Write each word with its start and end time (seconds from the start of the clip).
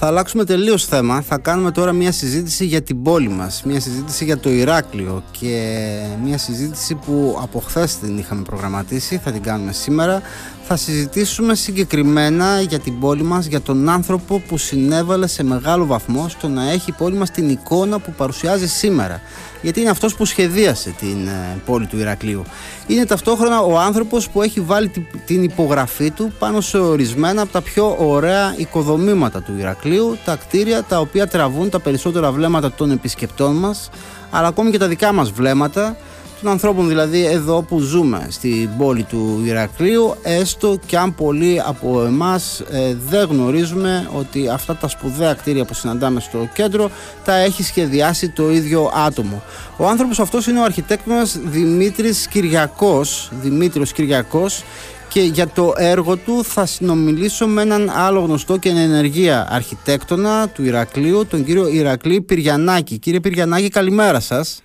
Θα 0.00 0.06
αλλάξουμε 0.06 0.44
τελείως 0.44 0.84
θέμα. 0.84 1.20
Θα 1.20 1.38
κάνουμε 1.38 1.70
τώρα 1.70 1.92
μια 1.92 2.12
συζήτηση 2.12 2.64
για 2.64 2.82
την 2.82 3.02
πόλη 3.02 3.28
μας. 3.28 3.62
Μια 3.64 3.80
συζήτηση 3.80 4.24
για 4.24 4.38
το 4.38 4.50
Ηράκλειο 4.50 5.22
και 5.30 5.88
μια 6.24 6.38
συζήτηση 6.38 6.94
που 6.94 7.38
από 7.42 7.60
χθες 7.60 7.98
την 7.98 8.18
είχαμε 8.18 8.42
προγραμματίσει. 8.42 9.20
Θα 9.24 9.32
την 9.32 9.42
κάνουμε 9.42 9.72
σήμερα. 9.72 10.22
Θα 10.70 10.76
συζητήσουμε 10.76 11.54
συγκεκριμένα 11.54 12.60
για 12.60 12.78
την 12.78 12.98
πόλη 13.00 13.22
μας, 13.22 13.46
για 13.46 13.60
τον 13.60 13.88
άνθρωπο 13.88 14.42
που 14.48 14.58
συνέβαλε 14.58 15.26
σε 15.26 15.42
μεγάλο 15.44 15.86
βαθμό 15.86 16.28
στο 16.28 16.48
να 16.48 16.70
έχει 16.70 16.90
η 16.90 16.94
πόλη 16.98 17.16
μας 17.16 17.30
την 17.30 17.48
εικόνα 17.48 17.98
που 17.98 18.12
παρουσιάζει 18.12 18.68
σήμερα. 18.68 19.20
Γιατί 19.62 19.80
είναι 19.80 19.90
αυτός 19.90 20.14
που 20.14 20.24
σχεδίασε 20.24 20.94
την 20.98 21.26
ε, 21.26 21.60
πόλη 21.66 21.86
του 21.86 21.98
Ηρακλείου. 21.98 22.42
Είναι 22.86 23.04
ταυτόχρονα 23.04 23.60
ο 23.60 23.78
άνθρωπος 23.78 24.28
που 24.28 24.42
έχει 24.42 24.60
βάλει 24.60 24.90
την 25.26 25.42
υπογραφή 25.42 26.10
του 26.10 26.32
πάνω 26.38 26.60
σε 26.60 26.78
ορισμένα 26.78 27.42
από 27.42 27.52
τα 27.52 27.60
πιο 27.60 27.96
ωραία 27.98 28.54
οικοδομήματα 28.56 29.42
του 29.42 29.52
Ηρακλείου, 29.58 30.18
τα 30.24 30.36
κτίρια 30.36 30.82
τα 30.82 31.00
οποία 31.00 31.26
τραβούν 31.26 31.70
τα 31.70 31.80
περισσότερα 31.80 32.32
βλέμματα 32.32 32.72
των 32.72 32.90
επισκεπτών 32.90 33.56
μας, 33.56 33.90
αλλά 34.30 34.48
ακόμη 34.48 34.70
και 34.70 34.78
τα 34.78 34.88
δικά 34.88 35.12
μας 35.12 35.30
βλέμματα, 35.30 35.96
των 36.42 36.50
ανθρώπων 36.50 36.88
δηλαδή 36.88 37.26
εδώ 37.26 37.62
που 37.62 37.78
ζούμε 37.78 38.26
στην 38.30 38.76
πόλη 38.78 39.02
του 39.02 39.42
Ηρακλείου 39.44 40.14
έστω 40.22 40.78
και 40.86 40.98
αν 40.98 41.14
πολλοί 41.14 41.60
από 41.66 42.04
εμάς 42.04 42.60
ε, 42.60 42.96
δεν 43.08 43.28
γνωρίζουμε 43.28 44.08
ότι 44.12 44.48
αυτά 44.48 44.76
τα 44.76 44.88
σπουδαία 44.88 45.34
κτίρια 45.34 45.64
που 45.64 45.74
συναντάμε 45.74 46.20
στο 46.20 46.48
κέντρο 46.54 46.90
τα 47.24 47.34
έχει 47.34 47.62
σχεδιάσει 47.62 48.28
το 48.28 48.50
ίδιο 48.50 48.90
άτομο. 48.94 49.42
Ο 49.76 49.86
άνθρωπος 49.88 50.20
αυτός 50.20 50.46
είναι 50.46 50.60
ο 50.60 50.64
αρχιτέκτονας 50.64 51.38
Δημήτρης 51.44 52.26
Κυριακός, 52.28 53.30
Δημήτριος 53.40 53.92
Κυριακός 53.92 54.64
και 55.08 55.20
για 55.20 55.48
το 55.48 55.72
έργο 55.76 56.16
του 56.16 56.44
θα 56.44 56.66
συνομιλήσω 56.66 57.46
με 57.46 57.62
έναν 57.62 57.90
άλλο 57.94 58.20
γνωστό 58.20 58.56
και 58.56 58.68
ενεργεία 58.68 59.46
αρχιτέκτονα 59.50 60.48
του 60.48 60.64
Ηρακλείου, 60.64 61.26
τον 61.26 61.44
κύριο 61.44 61.68
Ηρακλή 61.68 62.20
Πυριανάκη. 62.20 62.98
Κύριε 62.98 63.20
Πυριανάκη, 63.20 63.68
καλημέρα 63.68 64.20
σας. 64.20 64.62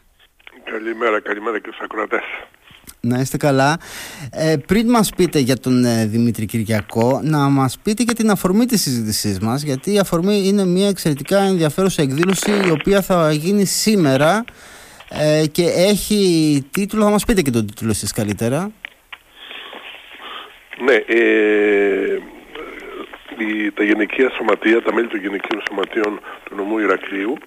Καλημέρα, 0.74 1.20
καλημέρα 1.20 1.60
και 1.60 1.70
στους 1.72 1.84
ακροατές. 1.84 2.24
Να 3.00 3.20
είστε 3.20 3.38
καλά. 3.38 3.78
Ε, 4.32 4.56
πριν 4.68 4.90
μας 4.90 5.10
πείτε 5.16 5.40
για 5.40 5.58
τον 5.58 5.86
ε, 5.86 6.06
Δημήτρη 6.06 6.46
Κυριακό, 6.46 7.20
να 7.24 7.38
μας 7.38 7.80
πείτε 7.84 8.04
για 8.04 8.14
την 8.14 8.30
αφορμή 8.30 8.66
της 8.66 8.82
συζήτησής 8.82 9.40
μας, 9.40 9.62
γιατί 9.62 9.94
η 9.94 10.00
αφορμή 10.00 10.48
είναι 10.48 10.66
μια 10.66 10.88
εξαιρετικά 10.88 11.40
ενδιαφέρουσα 11.40 12.02
εκδήλωση 12.02 12.52
η 12.68 12.72
οποία 12.72 13.02
θα 13.02 13.32
γίνει 13.32 13.66
σήμερα 13.66 14.46
ε, 15.10 15.48
και 15.48 15.64
έχει 15.64 16.22
τίτλο, 16.72 17.04
θα 17.04 17.10
μας 17.10 17.26
πείτε 17.26 17.42
και 17.42 17.52
τον 17.52 17.66
τίτλο 17.68 17.90
εσείς 17.90 18.12
καλύτερα. 18.12 18.72
Ναι, 20.86 20.94
ε, 20.94 22.20
η, 23.38 23.72
τα 23.72 23.84
γενικεία 23.84 24.30
σωματεία, 24.30 24.82
τα 24.82 24.94
μέλη 24.94 25.08
των 25.08 25.20
γενικείων 25.20 25.64
σωματείων 25.68 26.20
του 26.44 26.56
νομού 26.56 26.80
Ηρακλείου 26.80 27.38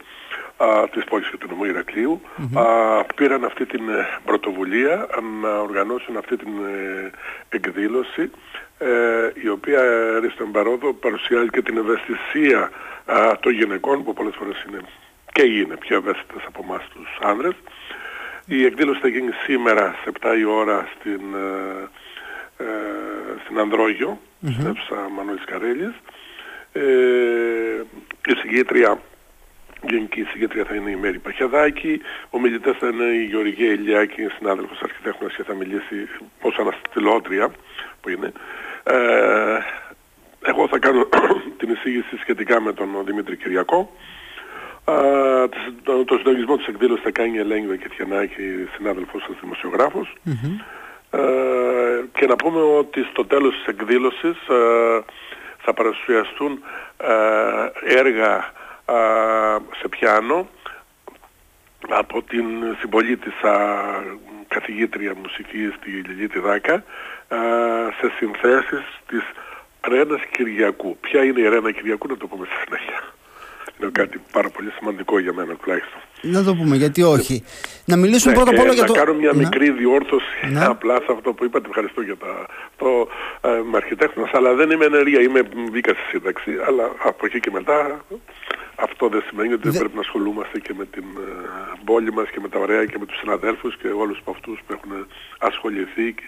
α, 0.56 0.88
της 0.88 1.04
πόλης 1.04 1.28
και 1.30 1.36
του 1.36 1.46
νομού 1.50 1.64
Ηρακλείου 1.64 2.20
πήραν 3.14 3.44
αυτή 3.44 3.66
την 3.66 3.88
ε, 3.88 4.08
πρωτοβουλία 4.24 5.06
να 5.42 5.58
οργανώσουν 5.58 6.16
αυτή 6.16 6.36
την 6.36 6.48
ε, 6.48 7.10
εκδήλωση 7.48 8.30
ε, 8.78 8.88
η 9.42 9.48
οποία 9.48 9.80
στον 10.34 10.52
παρόδο 10.52 10.92
παρουσιάζει 10.92 11.48
και 11.48 11.62
την 11.62 11.76
ευαισθησία 11.76 12.70
των 13.40 13.52
γυναικών 13.52 14.04
που 14.04 14.12
πολλές 14.12 14.34
φορές 14.38 14.64
είναι 14.68 14.80
και 15.32 15.42
είναι 15.42 15.76
πιο 15.76 15.96
ευαίσθητες 15.96 16.44
από 16.46 16.64
εμάς 16.68 16.88
τους 16.94 17.18
άνδρες. 17.20 17.54
Η 18.46 18.64
εκδήλωση 18.64 19.00
θα 19.00 19.08
γίνει 19.08 19.30
σήμερα 19.46 19.94
σε 20.02 20.12
7 20.20 20.38
η 20.38 20.44
ώρα 20.44 20.88
στην, 20.94 21.20
ε, 22.56 22.64
στην 23.44 23.58
Ανδρόγιο, 23.58 24.18
mm-hmm. 24.18 24.52
στην 24.52 24.66
αίθουσα 24.66 25.08
Μανώλης 25.16 25.44
Καρέλης. 25.44 25.94
η 28.26 28.34
συγγήτρια 28.40 29.00
Γενική 29.82 30.22
συγκέντρια 30.22 30.64
θα 30.64 30.74
είναι 30.74 30.90
η 30.90 30.96
Μέρη 30.96 31.18
Παχιαδάκη, 31.18 32.00
ο 32.30 32.40
μιλητές 32.40 32.76
θα 32.78 32.88
είναι 32.88 33.04
η 33.04 33.24
Γεωργία 33.24 33.72
Ηλιάκη, 33.72 34.26
συνάδελφος 34.38 34.80
αρχιτέκτονας 34.82 35.34
και 35.34 35.42
θα 35.42 35.54
μιλήσει 35.54 36.08
ως 36.40 36.56
αναστηλώτρια 36.58 37.50
που 38.00 38.08
είναι. 38.08 38.32
Ε, 38.82 39.58
εγώ 40.42 40.68
θα 40.68 40.78
κάνω 40.78 41.08
την 41.58 41.70
εισήγηση 41.70 42.16
σχετικά 42.16 42.60
με 42.60 42.72
τον 42.72 42.88
Δημήτρη 43.04 43.36
Κυριακό. 43.36 43.92
Ε, 44.88 45.46
το, 45.82 46.04
το 46.04 46.16
συντονισμό 46.16 46.56
της 46.56 46.66
εκδήλωσης 46.66 47.04
θα 47.04 47.10
κάνει 47.10 47.36
η 47.36 47.38
Ελένη 47.38 47.66
Βεκετιανάκη, 47.66 48.68
συνάδελφος 48.76 49.22
σας 49.22 49.36
δημοσιογράφος. 49.40 50.14
Ε, 51.10 52.04
και 52.12 52.26
να 52.26 52.36
πούμε 52.36 52.60
ότι 52.60 53.02
στο 53.10 53.24
τέλος 53.26 53.54
της 53.54 53.66
εκδήλωσης 53.66 54.48
ε, 54.48 55.00
θα 55.58 55.74
παρουσιαστούν 55.74 56.62
ε, 56.96 57.98
έργα 58.86 59.60
σε 59.80 59.88
πιάνο 59.88 60.48
από 61.88 62.22
την 62.22 62.46
συμπολίτησα 62.80 63.54
καθηγήτρια 64.48 65.14
μουσικής 65.14 65.74
στη 65.74 65.90
Λιλίτη 65.90 66.38
Δάκα 66.38 66.84
σε 68.00 68.12
συνθέσεις 68.16 68.84
της 69.08 69.22
Ρένας 69.88 70.20
Κυριακού. 70.30 70.98
Ποια 71.00 71.24
είναι 71.24 71.40
η 71.40 71.48
Ρένα 71.48 71.72
Κυριακού 71.72 72.06
να 72.08 72.16
το 72.16 72.26
πούμε 72.26 72.46
στη 72.46 72.54
συνέχεια. 72.64 73.00
Είναι 73.80 73.90
κάτι 73.90 74.20
πάρα 74.32 74.48
πολύ 74.48 74.70
σημαντικό 74.70 75.18
για 75.18 75.32
μένα 75.32 75.54
τουλάχιστον. 75.54 76.00
Να 76.22 76.44
το 76.44 76.54
πούμε, 76.54 76.76
γιατί 76.76 77.02
όχι. 77.02 77.44
Να 77.84 77.96
μιλήσουμε 77.96 78.32
ναι, 78.32 78.42
πρώτα 78.42 78.56
απ' 78.56 78.64
όλα 78.64 78.72
για 78.72 78.84
το... 78.84 78.92
Να 78.92 78.98
κάνω 78.98 79.14
μια 79.14 79.32
ναι. 79.32 79.38
μικρή 79.38 79.70
διόρθωση 79.70 80.46
ναι. 80.52 80.64
απλά 80.74 80.94
σε 80.94 81.06
αυτό 81.08 81.32
που 81.32 81.44
είπατε. 81.44 81.66
Ευχαριστώ 81.68 82.00
για 82.00 82.16
τα... 82.16 82.46
το 82.76 83.08
ε, 83.40 83.76
αρχιτέκτονας, 83.76 84.30
αλλά 84.32 84.54
δεν 84.54 84.70
είμαι 84.70 84.84
ενεργεία. 84.84 85.20
Είμαι 85.20 85.42
μπήκα 85.70 85.92
στη 85.92 86.02
σύνταξη, 86.08 86.50
αλλά 86.66 86.90
από 87.04 87.26
εκεί 87.26 87.40
και 87.40 87.50
μετά 87.50 88.04
αυτό 88.76 89.08
δεν 89.08 89.22
σημαίνει 89.28 89.52
ότι 89.52 89.68
δεν 89.68 89.78
πρέπει 89.78 89.94
να 89.94 90.00
ασχολούμαστε 90.00 90.58
και 90.58 90.74
με 90.76 90.84
την 90.84 91.04
ε, 91.04 91.32
πόλη 91.84 92.12
μας 92.12 92.28
και 92.30 92.40
με 92.42 92.48
τα 92.48 92.58
ωραία 92.58 92.84
και 92.84 92.96
με 92.98 93.06
τους 93.06 93.18
συναδέλφους 93.18 93.76
και 93.76 93.88
όλους 93.88 94.18
από 94.18 94.30
αυτούς 94.30 94.58
που 94.66 94.72
έχουν 94.72 95.06
ασχοληθεί 95.38 96.12
και 96.12 96.22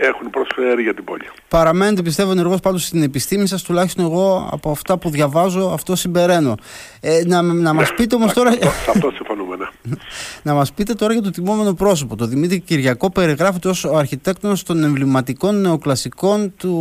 έχουν 0.00 0.30
προσφέρει 0.30 0.82
για 0.82 0.94
την 0.94 1.04
πόλη. 1.04 1.28
Παραμένετε 1.48 2.02
πιστεύω 2.02 2.30
ενεργός 2.30 2.60
πάντως 2.60 2.84
στην 2.84 3.02
επιστήμη 3.02 3.46
σας, 3.46 3.62
τουλάχιστον 3.62 4.04
εγώ 4.04 4.48
από 4.52 4.70
αυτά 4.70 4.98
που 4.98 5.10
διαβάζω 5.10 5.70
αυτό 5.72 5.96
συμπεραίνω. 5.96 6.54
Ε, 7.00 7.20
να, 7.26 7.42
να 7.42 7.72
μας 7.72 7.94
πείτε 7.94 8.14
όμως 8.14 8.32
τώρα... 8.32 8.52
Σε 8.52 8.58
αυτό 8.88 9.10
συμφωνούμε, 9.10 9.56
ναι. 9.56 9.66
να 10.42 10.54
μας 10.54 10.72
πείτε 10.72 10.94
τώρα 10.94 11.12
για 11.12 11.22
το 11.22 11.30
τιμόμενο 11.30 11.74
πρόσωπο. 11.74 12.16
Το 12.16 12.26
Δημήτρη 12.26 12.60
Κυριακό 12.60 13.10
περιγράφεται 13.10 13.68
ως 13.68 13.84
ο 13.84 13.96
αρχιτέκτονας 13.96 14.62
των 14.62 14.84
εμβληματικών 14.84 15.60
νεοκλασικών 15.60 16.54
του 16.56 16.74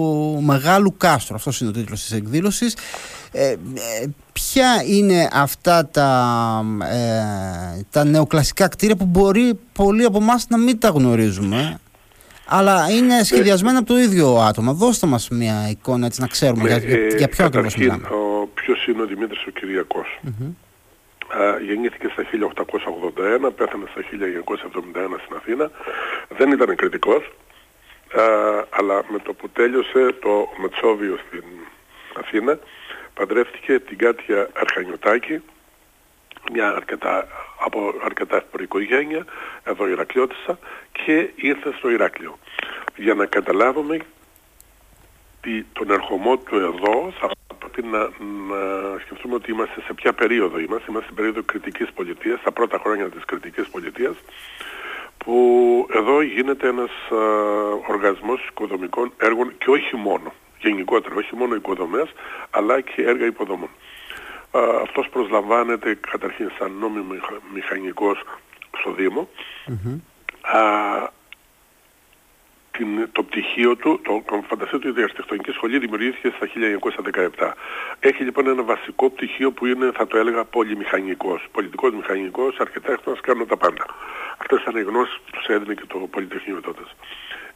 Μεγάλου 0.46 0.96
Κάστρου. 0.98 1.36
Αυτός 1.36 1.62
είναι 1.62 1.70
ο 1.70 1.74
τίτλος 1.74 2.02
της 2.02 2.12
εκδήλωσης. 2.12 2.76
Ε, 3.32 3.50
ε, 3.50 3.58
ποια 4.34 4.84
είναι 4.86 5.30
αυτά 5.34 5.88
τα, 5.88 6.12
ε, 6.92 7.82
τα 7.90 8.04
νεοκλασικά 8.04 8.68
κτίρια 8.68 8.96
που 8.96 9.06
μπορεί 9.06 9.60
πολλοί 9.74 10.04
από 10.04 10.18
εμάς 10.22 10.46
να 10.50 10.58
μην 10.58 10.80
τα 10.80 10.90
γνωρίζουμε; 10.90 11.80
Αλλά 12.48 12.90
είναι 12.90 13.16
ναι. 13.16 13.24
σχεδιασμένα 13.24 13.78
από 13.78 13.88
το 13.88 13.98
ίδιο 13.98 14.38
άτομο. 14.38 14.74
Δώστε 14.74 15.08
μας 15.08 15.30
μια 15.30 15.70
εικόνα 15.70 16.06
έτσι 16.06 16.22
να 16.22 16.28
ξέρουμε 16.28 16.64
ναι, 16.64 16.70
για, 16.70 16.78
για, 16.78 17.08
για 17.18 17.28
ποιο 17.28 17.46
ακριβώς 17.46 17.76
μιλάμε. 17.76 18.08
Ο, 18.08 18.50
ποιος 18.54 18.88
είναι 18.88 19.02
ο 19.02 19.06
Δημήτρης 19.06 19.46
ο 19.48 19.50
Κυριακός. 19.52 20.20
Mm-hmm. 20.24 20.52
Α, 21.28 21.60
γεννήθηκε 21.60 22.08
στα 22.12 22.24
1881, 23.48 23.52
πέθανε 23.56 23.86
στα 23.92 24.02
1971 24.02 24.08
στην 25.24 25.36
Αθήνα. 25.36 25.72
Δεν 26.38 26.52
ήταν 26.52 26.76
κριτικός, 26.76 27.24
α, 27.24 28.22
αλλά 28.70 29.04
με 29.12 29.20
το 29.24 29.34
που 29.34 29.50
τέλειωσε 29.50 30.16
το 30.22 30.48
Μετσόβιο 30.62 31.18
στην 31.28 31.44
Αθήνα, 32.20 32.60
παντρεύτηκε 33.14 33.80
την 33.80 33.98
Κάτια 33.98 34.50
Αρχανιωτάκη, 34.54 35.42
μια 36.52 36.70
αρκετά, 36.76 37.28
από 37.60 37.94
αρκετά 38.04 38.36
εύπορη 38.36 38.64
οικογένεια, 38.64 39.26
εδώ 39.64 39.88
Ηρακλειώτησα, 39.88 40.60
και 40.92 41.30
ήρθε 41.36 41.74
στο 41.78 41.90
Ηράκλειο. 41.90 42.38
Για 42.96 43.14
να 43.14 43.26
καταλάβουμε 43.26 43.98
τι, 45.42 45.64
τον 45.64 45.92
ερχομό 45.92 46.38
του 46.38 46.56
εδώ 46.56 47.14
θα 47.20 47.30
πρέπει 47.60 47.84
να, 47.84 48.00
να 48.00 49.00
σκεφτούμε 49.00 49.36
ότι 49.36 49.52
είμαστε 49.52 49.82
σε 49.82 49.94
ποια 49.94 50.14
περίοδο 50.14 50.60
είμαστε. 50.60 50.86
Είμαστε 50.90 51.04
στην 51.04 51.16
περίοδο 51.16 51.44
κριτικής 51.44 51.92
πολιτείας, 51.92 52.40
στα 52.40 52.52
πρώτα 52.52 52.78
χρόνια 52.78 53.10
της 53.10 53.26
κριτικής 53.26 53.68
πολιτείας, 53.68 54.16
που 55.18 55.88
εδώ 55.94 56.22
γίνεται 56.22 56.68
ένας 56.68 56.92
α, 57.10 57.18
οργασμός 57.88 58.48
οικοδομικών 58.48 59.12
έργων 59.18 59.58
και 59.58 59.70
όχι 59.70 59.96
μόνο, 59.96 60.34
γενικότερα, 60.60 61.16
όχι 61.16 61.36
μόνο 61.36 61.56
οικοδομές, 61.56 62.10
αλλά 62.50 62.82
και 62.82 63.02
έργα 63.02 63.26
υποδομών 63.26 63.70
αυτός 64.82 65.10
προσλαμβάνεται 65.10 65.96
καταρχήν 66.12 66.52
σαν 66.60 66.72
νόμιμο 66.72 67.14
μηχανικός 67.54 68.24
στο 68.80 68.92
Δήμο. 68.92 69.30
Α, 70.42 70.60
την, 72.78 73.10
το 73.12 73.24
πτυχίο 73.24 73.76
του, 73.76 74.02
το 74.04 74.24
φανταστείτε 74.48 74.78
του 74.78 74.88
η 74.88 74.92
διαστηκτονική 74.92 75.52
σχολή 75.52 75.80
δημιουργήθηκε 75.80 76.34
στα 76.36 76.48
1917. 77.38 77.52
Έχει 78.00 78.24
λοιπόν 78.24 78.48
ένα 78.48 78.64
βασικό 78.64 79.10
πτυχίο 79.10 79.52
που 79.52 79.66
είναι, 79.66 79.92
θα 79.94 80.08
το 80.08 80.18
έλεγα, 80.18 80.44
πολυμηχανικός. 80.46 81.48
Πολιτικός 81.52 81.94
μηχανικός, 81.94 82.60
αρχιτέκτονας, 82.60 83.22
κάνουν 83.22 83.48
τα 83.48 83.58
πάντα. 83.58 83.86
Αυτές 84.38 84.62
ήταν 84.62 84.76
οι 84.76 84.82
γνώσεις 84.82 85.16
που 85.16 85.32
τους 85.32 85.46
έδινε 85.46 85.74
και 85.74 85.86
το 85.88 85.98
Πολυτεχνείο 85.98 86.62
τότε. 86.62 86.82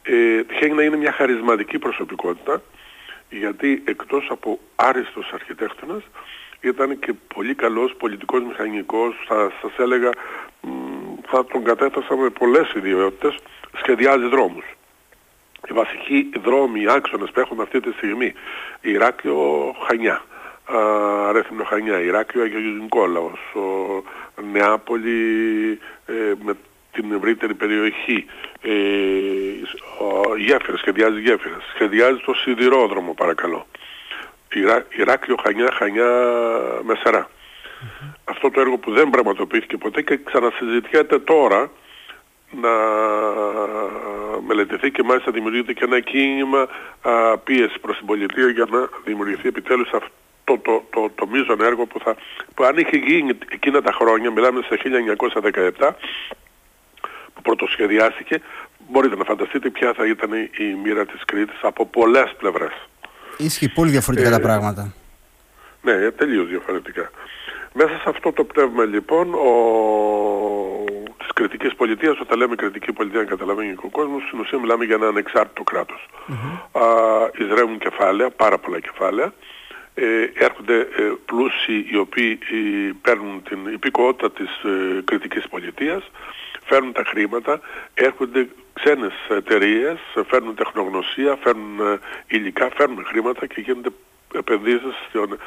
Ε, 0.02 0.42
τυχαίνει 0.42 0.74
να 0.74 0.82
είναι 0.82 0.96
μια 0.96 1.12
χαρισματική 1.12 1.78
προσωπικότητα, 1.78 2.62
γιατί 3.30 3.82
εκτός 3.84 4.26
από 4.30 4.58
άριστος 4.76 5.30
αρχιτέκτονας 5.32 6.02
ήταν 6.62 6.98
και 6.98 7.12
πολύ 7.34 7.54
καλός 7.54 7.94
πολιτικός 7.98 8.42
μηχανικός, 8.42 9.14
θα 9.26 9.52
σας 9.60 9.72
έλεγα 9.78 10.10
θα 11.26 11.44
τον 11.44 11.64
κατέθεσα 11.64 12.16
με 12.16 12.30
πολλές 12.30 12.72
ιδιότητες, 12.72 13.34
σχεδιάζει 13.76 14.26
δρόμους. 14.28 14.64
Οι 15.68 15.72
βασικοί 15.72 16.30
δρόμοι, 16.42 16.80
οι 16.80 16.86
άξονες 16.88 17.30
που 17.30 17.40
έχουμε 17.40 17.62
αυτή 17.62 17.80
τη 17.80 17.92
στιγμή, 17.92 18.32
Ηράκλειο 18.80 19.74
Χανιά, 19.86 20.24
Ρέθυμνο 21.32 21.64
Χανιά, 21.64 22.00
Ηράκλειο 22.00 22.44
Αγίου 22.44 22.82
Νικόλαος, 22.82 23.40
Νεάπολη 24.52 25.78
ε, 26.06 26.12
με 26.44 26.56
την 26.92 27.12
ευρύτερη 27.12 27.54
περιοχή, 27.54 28.26
ε, 28.62 28.70
γέφυρες, 30.38 30.80
σχεδιάζει 30.80 31.20
γέφυρες, 31.20 31.62
σχεδιάζει 31.74 32.20
το 32.24 32.34
σιδηρόδρομο 32.34 33.14
παρακαλώ. 33.14 33.66
Ηρά, 34.54 34.86
Ηράκλειο 34.96 35.36
Χανιά, 35.42 35.72
Χανιά 35.72 36.10
Μεσαρά. 36.82 37.30
Αυτό 38.24 38.50
το 38.50 38.60
έργο 38.60 38.78
που 38.78 38.92
δεν 38.92 39.10
πραγματοποιήθηκε 39.10 39.76
ποτέ 39.76 40.02
και 40.02 40.18
ξανασυζητιέται 40.24 41.18
τώρα 41.18 41.70
να 42.60 42.70
μελετηθεί 44.46 44.90
και 44.90 45.02
μάλιστα 45.02 45.30
δημιουργείται 45.30 45.72
και 45.72 45.84
ένα 45.84 46.00
κίνημα 46.00 46.68
α, 47.02 47.38
πίεση 47.38 47.78
προς 47.80 47.96
την 47.96 48.06
πολιτεία 48.06 48.48
για 48.48 48.66
να 48.70 48.88
δημιουργηθεί 49.04 49.48
επιτέλους 49.48 49.90
αυτό 49.92 50.10
το, 50.44 50.58
το, 50.58 50.84
το, 50.90 51.10
το 51.14 51.26
μείζον 51.26 51.60
έργο 51.60 51.86
που, 51.86 51.98
θα, 52.00 52.16
που 52.54 52.64
αν 52.64 52.76
είχε 52.76 52.96
γίνει 52.96 53.38
εκείνα 53.48 53.82
τα 53.82 53.92
χρόνια, 53.92 54.30
μιλάμε 54.30 54.62
σε 54.62 54.80
1917, 55.78 55.90
που 57.34 57.42
πρωτοσχεδιάστηκε, 57.42 58.40
μπορείτε 58.88 59.16
να 59.16 59.24
φανταστείτε 59.24 59.70
ποια 59.70 59.92
θα 59.92 60.06
ήταν 60.06 60.32
η 60.32 60.74
μοίρα 60.82 61.06
της 61.06 61.24
Κρήτης 61.24 61.58
από 61.62 61.86
πολλές 61.86 62.34
πλευρές. 62.38 62.88
Ίσχυε 63.42 63.68
πολύ 63.68 63.90
διαφορετικά 63.90 64.30
τα 64.30 64.36
ε, 64.36 64.38
πράγματα. 64.38 64.94
Ναι, 65.82 66.10
τελείως 66.10 66.48
διαφορετικά. 66.48 67.10
Μέσα 67.72 67.90
σε 68.02 68.08
αυτό 68.08 68.32
το 68.32 68.44
πνεύμα 68.44 68.84
λοιπόν 68.84 69.34
ο... 69.34 69.50
της 71.18 71.28
κριτικής 71.34 71.74
πολιτείας, 71.74 72.20
όταν 72.20 72.38
λέμε 72.38 72.54
κριτική 72.54 72.92
πολιτεία 72.92 73.20
να 73.20 73.26
καταλαβαίνει 73.26 73.74
και 73.74 73.86
ο 73.86 73.88
κόσμος, 73.88 74.22
στην 74.26 74.38
ουσία 74.40 74.58
μιλάμε 74.58 74.84
για 74.84 74.94
ένα 74.94 75.06
ανεξάρτητο 75.06 75.62
κράτος. 75.62 76.08
Mm-hmm. 76.28 76.80
Α, 76.80 76.86
κεφάλαια, 77.78 78.30
πάρα 78.30 78.58
πολλά 78.58 78.80
κεφάλαια, 78.80 79.32
ε, 79.94 80.04
έρχονται 80.34 80.78
ε, 80.78 80.86
πλούσιοι 81.24 81.86
οι 81.90 81.96
οποίοι 81.96 82.38
ε, 82.50 82.90
παίρνουν 83.02 83.42
την 83.42 83.58
υπηκότητα 83.72 84.30
της 84.30 84.50
ε, 84.62 85.02
κριτικής 85.04 85.48
πολιτείας, 85.48 86.10
φέρνουν 86.64 86.92
τα 86.92 87.04
χρήματα, 87.06 87.60
έρχονται 87.94 88.48
ξένες 88.72 89.12
εταιρείες, 89.28 89.98
φέρνουν 90.26 90.54
τεχνογνωσία, 90.54 91.36
φέρνουν 91.42 91.80
ε, 91.80 91.98
υλικά, 92.26 92.70
φέρνουν 92.76 93.04
χρήματα 93.04 93.46
και 93.46 93.60
γίνονται 93.60 93.90
επενδύσεις 94.34 94.94
στον, 95.08 95.38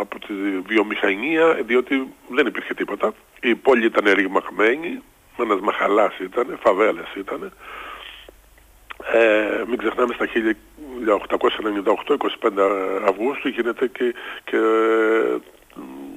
από 0.00 0.18
τη 0.18 0.32
βιομηχανία 0.66 1.52
διότι 1.52 2.12
δεν 2.28 2.46
υπήρχε 2.46 2.74
τίποτα. 2.74 3.14
Η 3.40 3.54
πόλη 3.54 3.84
ήταν 3.86 4.12
ρηγμαγμένη, 4.12 5.02
ένας 5.38 5.60
μαχαλάς 5.60 6.18
ήταν, 6.18 6.58
φαβέλες 6.62 7.14
ήταν. 7.16 7.52
Ε, 9.12 9.64
μην 9.68 9.78
ξεχνάμε 9.78 10.14
στα 10.14 10.26
1898, 10.26 12.16
25 12.40 12.50
Αυγούστου 13.06 13.48
γίνεται 13.48 13.86
και, 13.86 14.14
και 14.44 14.58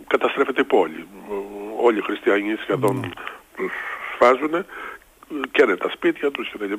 καταστρέφεται 0.08 0.62
η 0.62 0.64
πόλη. 0.64 1.08
Όλοι 1.82 1.98
οι 1.98 2.02
χριστιανοί 2.02 2.56
σχεδόν 2.62 3.06
mm. 3.06 3.18
τους 3.56 3.74
σφάζουν 4.14 4.66
καίνε 5.52 5.76
τα 5.76 5.90
σπίτια 5.90 6.32
τους 6.32 6.52
κτλ. 6.52 6.74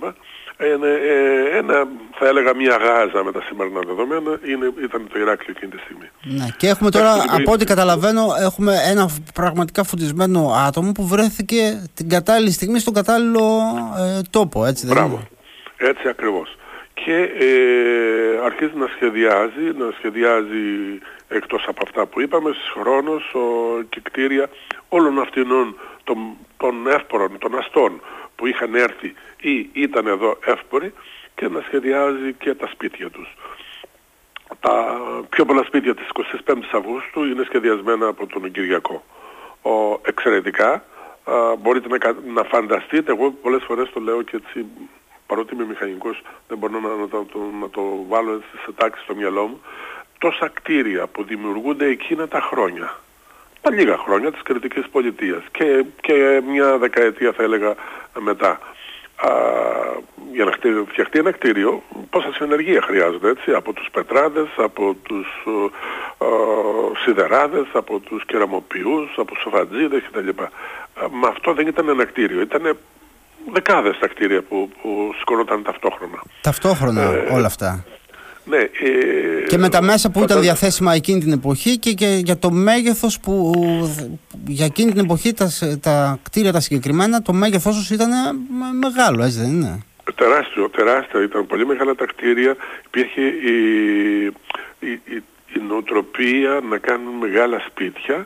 Είναι, 0.75 0.89
ε, 0.89 1.59
ένα, 1.59 1.89
θα 2.19 2.27
έλεγα 2.27 2.55
μια 2.55 2.77
γάζα 2.77 3.25
με 3.25 3.33
τα 3.33 3.43
σημερινά 3.43 3.81
δεδομένα 3.87 4.39
είναι, 4.47 4.73
ήταν 4.85 5.07
το 5.13 5.19
Ηράκλειο 5.19 5.55
εκείνη 5.57 5.71
τη 5.71 5.79
στιγμή. 5.79 6.09
Ναι, 6.23 6.47
και 6.57 6.69
έχουμε 6.69 6.91
τώρα, 6.91 7.13
από 7.29 7.53
ό,τι 7.53 7.65
καταλαβαίνω, 7.65 8.23
έχουμε 8.41 8.75
ένα 8.91 9.09
πραγματικά 9.35 9.85
φωτισμένο 9.85 10.53
άτομο 10.67 10.93
που 10.93 11.07
βρέθηκε 11.07 11.91
την 11.95 12.09
κατάλληλη 12.09 12.51
στιγμή 12.53 12.79
στον 12.79 12.95
κατάλληλο 12.95 13.61
ε, 13.99 14.21
τόπο, 14.31 14.67
έτσι 14.67 14.87
δεν 14.87 14.97
Μπράβο. 14.97 15.15
είναι; 15.15 15.91
Έτσι 15.91 16.09
ακριβώς. 16.09 16.57
Και 16.95 17.17
ε, 17.39 18.45
αρχίζει 18.45 18.73
να 18.75 18.87
σχεδιάζει, 18.95 19.65
να 19.79 19.91
σχεδιάζει 19.99 20.65
εκτός 21.29 21.65
από 21.69 21.81
αυτά 21.87 22.07
που 22.07 22.21
είπαμε, 22.21 22.51
χρόνος 22.75 23.35
ο, 23.35 23.41
και 23.89 24.01
κτίρια 24.03 24.49
όλων 24.89 25.21
αυτών 25.21 25.77
των, 26.05 26.19
των 26.57 26.75
εύπορων, 26.87 27.39
των 27.39 27.59
αστών 27.59 28.01
που 28.37 28.47
είχαν 28.47 28.75
έρθει 28.75 29.15
ή 29.41 29.71
ήταν 29.73 30.07
εδώ 30.07 30.39
εύποροι 30.45 30.93
και 31.35 31.49
να 31.49 31.61
σχεδιάζει 31.61 32.33
και 32.33 32.55
τα 32.55 32.67
σπίτια 32.67 33.11
τους. 33.11 33.35
Τα 34.61 35.01
πιο 35.29 35.45
πολλά 35.45 35.63
σπίτια 35.63 35.95
της 35.95 36.07
25ης 36.47 36.71
Αυγούστου 36.73 37.25
είναι 37.25 37.45
σχεδιασμένα 37.45 38.07
από 38.07 38.27
τον 38.27 38.51
Κυριακό. 38.51 39.05
Ο, 39.63 40.01
εξαιρετικά, 40.03 40.85
α, 41.25 41.57
μπορείτε 41.59 41.89
να, 41.89 42.15
να 42.33 42.43
φανταστείτε, 42.43 43.13
εγώ 43.13 43.31
πολλές 43.31 43.63
φορές 43.65 43.91
το 43.91 44.01
λέω 44.01 44.23
και 44.23 44.37
έτσι, 44.37 44.67
παρότι 45.27 45.55
είμαι 45.55 45.65
μηχανικός, 45.65 46.23
δεν 46.49 46.59
μπορώ 46.59 46.81
να, 46.81 46.89
να, 46.89 47.09
το, 47.09 47.27
να 47.61 47.71
το 47.71 48.05
βάλω 48.09 48.43
σε 48.65 48.73
τάξη 48.77 49.03
στο 49.03 49.15
μυαλό 49.15 49.47
μου, 49.47 49.61
τόσα 50.19 50.49
κτίρια 50.49 51.07
που 51.07 51.25
δημιουργούνται 51.25 51.87
εκείνα 51.87 52.29
τα 52.29 52.41
χρόνια 52.41 52.99
τα 53.65 53.71
λίγα 53.71 53.97
χρόνια 53.97 54.33
της 54.33 54.43
κριτικής 54.43 54.89
πολιτείας 54.89 55.43
και, 55.53 55.85
και 56.01 56.43
μια 56.47 56.79
δεκαετία 56.79 57.33
θα 57.33 57.43
έλεγα 57.43 57.75
μετά. 58.21 58.59
Α, 59.17 59.31
για 60.33 60.45
να 60.45 60.53
φτιαχτεί 60.91 61.19
ένα 61.19 61.33
κτίριο, 61.33 61.83
πόσα 62.11 62.33
συνεργεία 62.33 62.83
χρειάζονται, 62.83 63.29
έτσι, 63.29 63.51
από 63.53 63.73
τους 63.73 63.89
πετράδες, 63.93 64.49
από 64.57 64.97
τους 65.03 65.27
α, 66.19 66.27
σιδεράδες, 67.05 67.67
από 67.73 67.99
τους 67.99 68.25
κεραμοποιούς, 68.27 69.15
από 69.17 69.33
τους 69.33 69.43
σοφατζίδες 69.43 70.03
κτλ. 70.11 70.29
Μα 71.11 71.29
αυτό 71.29 71.53
δεν 71.55 71.67
ήταν 71.67 71.89
ένα 71.89 72.05
κτίριο, 72.05 72.41
ήταν 72.41 72.77
δεκάδες 73.53 73.99
τα 73.99 74.09
κτίρια 74.09 74.43
που, 74.43 74.71
που 74.83 75.15
σκορόταν 75.21 75.63
ταυτόχρονα. 75.63 76.23
Ταυτόχρονα 76.41 77.03
ε, 77.03 77.33
όλα 77.33 77.47
αυτά. 77.47 77.85
Ναι, 78.45 78.57
ε, 78.57 79.47
και 79.49 79.59
με 79.59 79.69
τα 79.69 79.83
μέσα 79.83 80.11
που 80.11 80.23
ήταν 80.23 80.41
διαθέσιμα 80.41 80.95
εκείνη 80.95 81.21
την 81.21 81.33
εποχή 81.33 81.79
και, 81.79 81.93
και 81.93 82.21
για 82.25 82.39
το 82.39 82.51
μέγεθος 82.51 83.21
που 83.21 83.53
για 84.47 84.65
εκείνη 84.65 84.93
την 84.93 85.05
εποχή 85.05 85.33
τα, 85.33 85.49
τα 85.81 86.19
κτίρια 86.23 86.53
τα 86.53 86.61
συγκεκριμένα 86.61 87.23
το 87.23 87.33
μέγεθός 87.33 87.77
τους 87.77 87.91
ήταν 87.91 88.11
μεγάλο, 88.81 89.25
έτσι 89.25 89.39
δεν 89.39 89.51
είναι; 89.51 89.83
Τεράστιο, 90.15 90.69
τεράστιο, 90.69 91.23
ήταν 91.23 91.47
πολύ 91.47 91.67
μεγάλα 91.67 91.95
τα 91.95 92.07
κτίρια, 92.07 92.57
υπήρχε 92.87 93.21
η, 93.23 93.55
η, 94.79 94.91
η, 94.91 95.23
η 95.55 95.61
νοοτροπία 95.69 96.61
να 96.71 96.79
κάνουν 96.79 97.15
μεγάλα 97.15 97.63
σπίτια 97.67 98.17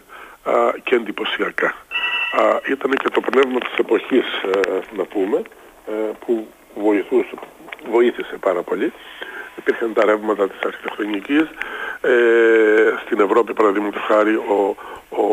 α, 0.42 0.52
και 0.82 0.94
εντυπωσιακά. 0.94 1.66
Α, 1.66 2.42
ήταν 2.70 2.90
και 2.90 3.08
το 3.12 3.20
πνεύμα 3.20 3.58
της 3.58 3.74
εποχής, 3.78 4.26
να 4.96 5.04
πούμε, 5.04 5.42
που 6.26 6.48
βοηθούσε, 6.74 7.34
βοήθησε 7.90 8.36
πάρα 8.40 8.62
πολύ 8.62 8.92
υπήρχαν 9.58 9.92
τα 9.94 10.04
ρεύματα 10.04 10.48
της 10.48 10.58
αρχιτεκτονικής. 10.68 11.46
Ε, 12.00 12.12
στην 13.04 13.20
Ευρώπη, 13.20 13.52
παραδείγματος 13.52 14.02
χάρη, 14.08 14.34
ο, 14.34 14.76
ο 15.22 15.24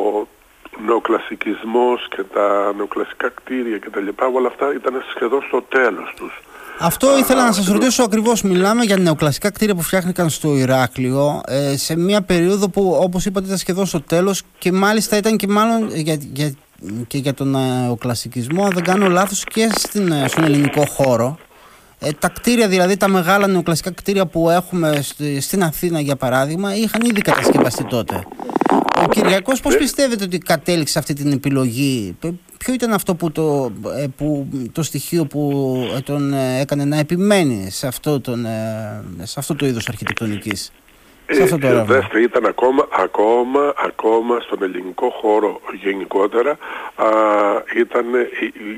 νεοκλασικισμός 0.85 2.07
και 2.09 2.23
τα 2.33 2.73
νεοκλασικά 2.77 3.29
κτίρια 3.29 3.77
και 3.77 3.89
τα 3.89 3.99
λοιπά, 3.99 4.25
όλα 4.25 4.47
αυτά 4.47 4.73
ήταν 4.73 5.03
σχεδόν 5.15 5.41
στο 5.47 5.61
τέλος 5.61 6.13
τους. 6.15 6.33
Αυτό 6.79 7.17
ήθελα 7.17 7.45
να 7.45 7.51
σας 7.51 7.67
ρωτήσω 7.67 8.03
ακριβώς. 8.03 8.41
Μιλάμε 8.41 8.83
για 8.83 8.97
νεοκλασικά 8.97 9.51
κτίρια 9.51 9.75
που 9.75 9.81
φτιάχνηκαν 9.81 10.29
στο 10.29 10.55
Ηράκλειο 10.55 11.41
ε, 11.47 11.77
σε 11.77 11.97
μια 11.97 12.21
περίοδο 12.21 12.69
που 12.69 12.97
όπως 13.01 13.25
είπατε 13.25 13.45
ήταν 13.45 13.57
σχεδόν 13.57 13.85
στο 13.85 14.01
τέλος 14.01 14.43
και 14.57 14.71
μάλιστα 14.71 15.17
ήταν 15.17 15.37
και 15.37 15.47
μάλλον 15.47 15.89
για, 15.93 16.17
για, 16.33 16.53
και 17.07 17.17
για 17.17 17.33
τον 17.33 17.47
νεοκλασικισμό, 17.47 18.63
αν 18.63 18.71
δεν 18.73 18.83
κάνω 18.83 19.09
λάθος, 19.09 19.43
και 19.43 19.69
στην, 19.75 20.13
στον 20.27 20.43
ελληνικό 20.43 20.85
χώρο. 20.85 21.37
Ε, 21.99 22.11
τα 22.19 22.29
κτίρια, 22.29 22.67
δηλαδή 22.67 22.97
τα 22.97 23.07
μεγάλα 23.07 23.47
νεοκλασικά 23.47 23.91
κτίρια 23.91 24.25
που 24.25 24.49
έχουμε 24.49 25.03
στην 25.39 25.63
Αθήνα 25.63 25.99
για 25.99 26.15
παράδειγμα, 26.15 26.75
είχαν 26.75 27.01
ήδη 27.01 27.21
κατασκευαστεί 27.21 27.83
τότε. 27.83 28.23
Ο 29.03 29.07
Κυριακός 29.09 29.59
πώς 29.59 29.77
πιστεύετε 29.77 30.23
ότι 30.23 30.37
κατέληξε 30.37 30.99
αυτή 30.99 31.13
την 31.13 31.31
επιλογή, 31.31 32.17
ποιο 32.57 32.73
ήταν 32.73 32.93
αυτό 32.93 33.15
που 33.15 33.31
το, 33.31 33.71
ε, 33.97 34.05
που, 34.17 34.47
το 34.71 34.83
στοιχείο 34.83 35.25
που 35.25 35.73
ε, 35.97 35.99
τον 35.99 36.33
έκανε 36.33 36.85
να 36.85 36.97
επιμένει 36.97 37.69
σε 37.71 37.87
αυτό, 37.87 38.21
τον, 38.21 38.45
σε 39.23 39.39
αυτό 39.39 39.55
το 39.55 39.65
είδος 39.65 39.87
αρχιτεκτονικής; 39.87 40.71
Σε 41.31 41.43
αυτό 41.43 41.57
το 41.57 41.67
ε, 41.67 42.21
ήταν 42.21 42.45
ακόμα, 42.45 42.87
ακόμα, 42.91 43.73
ακόμα 43.77 44.39
στον 44.39 44.63
ελληνικό 44.63 45.09
χώρο 45.09 45.61
γενικότερα 45.81 46.57
α, 46.95 47.07
ήταν, 47.75 48.05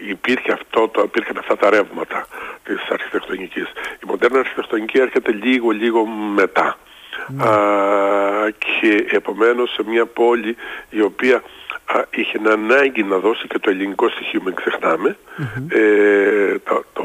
υπήρχε 0.10 0.52
αυτό, 0.52 0.88
το, 0.88 1.02
υπήρχαν 1.06 1.38
αυτά 1.38 1.58
τα 1.58 1.70
ρεύματα 1.70 2.28
της 2.64 2.88
αρχιτεκτονικής. 2.90 3.66
Η 4.04 4.06
μοντέρνα 4.08 4.40
αρχιτεκτονική 4.40 4.98
έρχεται 5.00 5.32
λίγο 5.32 5.70
λίγο 5.70 6.06
μετά. 6.36 6.78
Ναι. 7.28 7.44
Α, 7.44 8.50
και 8.50 9.06
επομένως 9.10 9.74
σε 9.74 9.84
μια 9.88 10.06
πόλη 10.06 10.56
η 10.90 11.02
οποία 11.02 11.44
α, 11.86 12.02
είχε 12.10 12.40
ανάγκη 12.52 13.04
να 13.04 13.18
δώσει 13.18 13.48
και 13.48 13.60
το 13.60 13.70
ελληνικό 13.70 14.10
στοιχείο, 14.10 14.42
μην 14.44 14.56
ξεχνάμε, 14.56 15.18
ε, 15.68 16.58
το, 16.64 16.84
το 16.94 17.04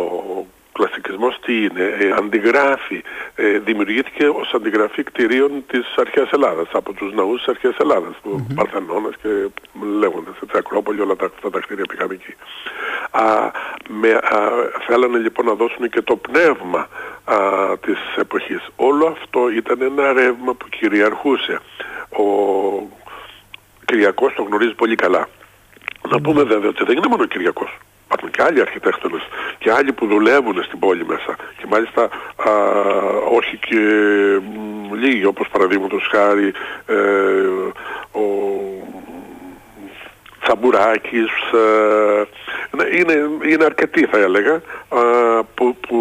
κλασικισμός 0.72 1.38
τι 1.44 1.64
είναι, 1.64 1.84
ε, 2.00 2.10
αντιγράφει, 2.10 3.02
ε, 3.34 3.58
δημιουργήθηκε 3.58 4.26
ως 4.26 4.52
αντιγραφή 4.54 5.02
κτηρίων 5.02 5.64
της 5.66 5.94
αρχαίας 5.96 6.30
Ελλάδας, 6.30 6.68
από 6.72 6.92
τους 6.92 7.12
ναούς 7.14 7.38
της 7.38 7.48
αρχαίας 7.48 7.76
Ελλάδας, 7.76 8.14
του 8.22 8.46
mm 8.48 8.54
Παρθενώνας 8.54 9.14
και 9.22 9.28
λέγοντας, 9.98 10.34
έτσι, 10.42 10.56
Ακρόπολη, 10.58 11.00
όλα 11.00 11.16
τα, 11.16 11.24
αυτά 11.24 11.50
τα 11.50 11.60
κτίρια 11.60 11.84
πήγαμε 11.84 12.14
εκεί. 12.14 12.34
Α, 13.10 13.50
με, 13.88 14.10
α, 14.10 14.38
θέλανε 14.86 15.18
λοιπόν 15.18 15.46
να 15.46 15.54
δώσουν 15.54 15.88
και 15.88 16.02
το 16.02 16.16
πνεύμα 16.16 16.88
α, 17.24 17.36
της 17.78 17.98
εποχής. 18.16 18.68
Όλο 18.76 19.06
αυτό 19.06 19.50
ήταν 19.50 19.82
ένα 19.82 20.12
ρεύμα 20.12 20.54
που 20.54 20.68
κυριαρχούσε. 20.68 21.60
Ο 22.08 22.24
Κυριακός 23.84 24.34
το 24.34 24.42
γνωρίζει 24.42 24.74
πολύ 24.74 24.94
καλά. 24.94 25.28
Να 26.08 26.20
πούμε 26.20 26.42
βέβαια 26.42 26.68
ότι 26.68 26.84
δεν 26.84 26.96
είναι 26.96 27.06
μόνο 27.06 27.22
ο 27.22 27.26
Κυριακός. 27.26 27.78
Υπάρχουν 28.12 28.30
και 28.30 28.42
άλλοι 28.42 28.60
αρχιτέκτονες 28.60 29.22
και 29.58 29.70
άλλοι 29.72 29.92
που 29.92 30.06
δουλεύουν 30.06 30.62
στην 30.62 30.78
πόλη 30.78 31.04
μέσα 31.04 31.36
και 31.58 31.66
μάλιστα 31.68 32.02
α, 32.02 32.52
όχι 33.38 33.56
και 33.56 33.78
λίγοι 34.94 35.24
όπως 35.24 35.48
παραδείγματος 35.48 36.08
χάρη 36.10 36.52
ε, 36.86 36.96
ο 38.18 38.24
Τσαμπουράκης, 40.40 41.32
ε, 41.52 42.26
ναι, 42.76 42.84
είναι, 42.98 43.30
είναι 43.50 43.64
αρκετοί 43.64 44.06
θα 44.06 44.18
έλεγα 44.18 44.60
που, 45.54 45.76
που 45.88 45.98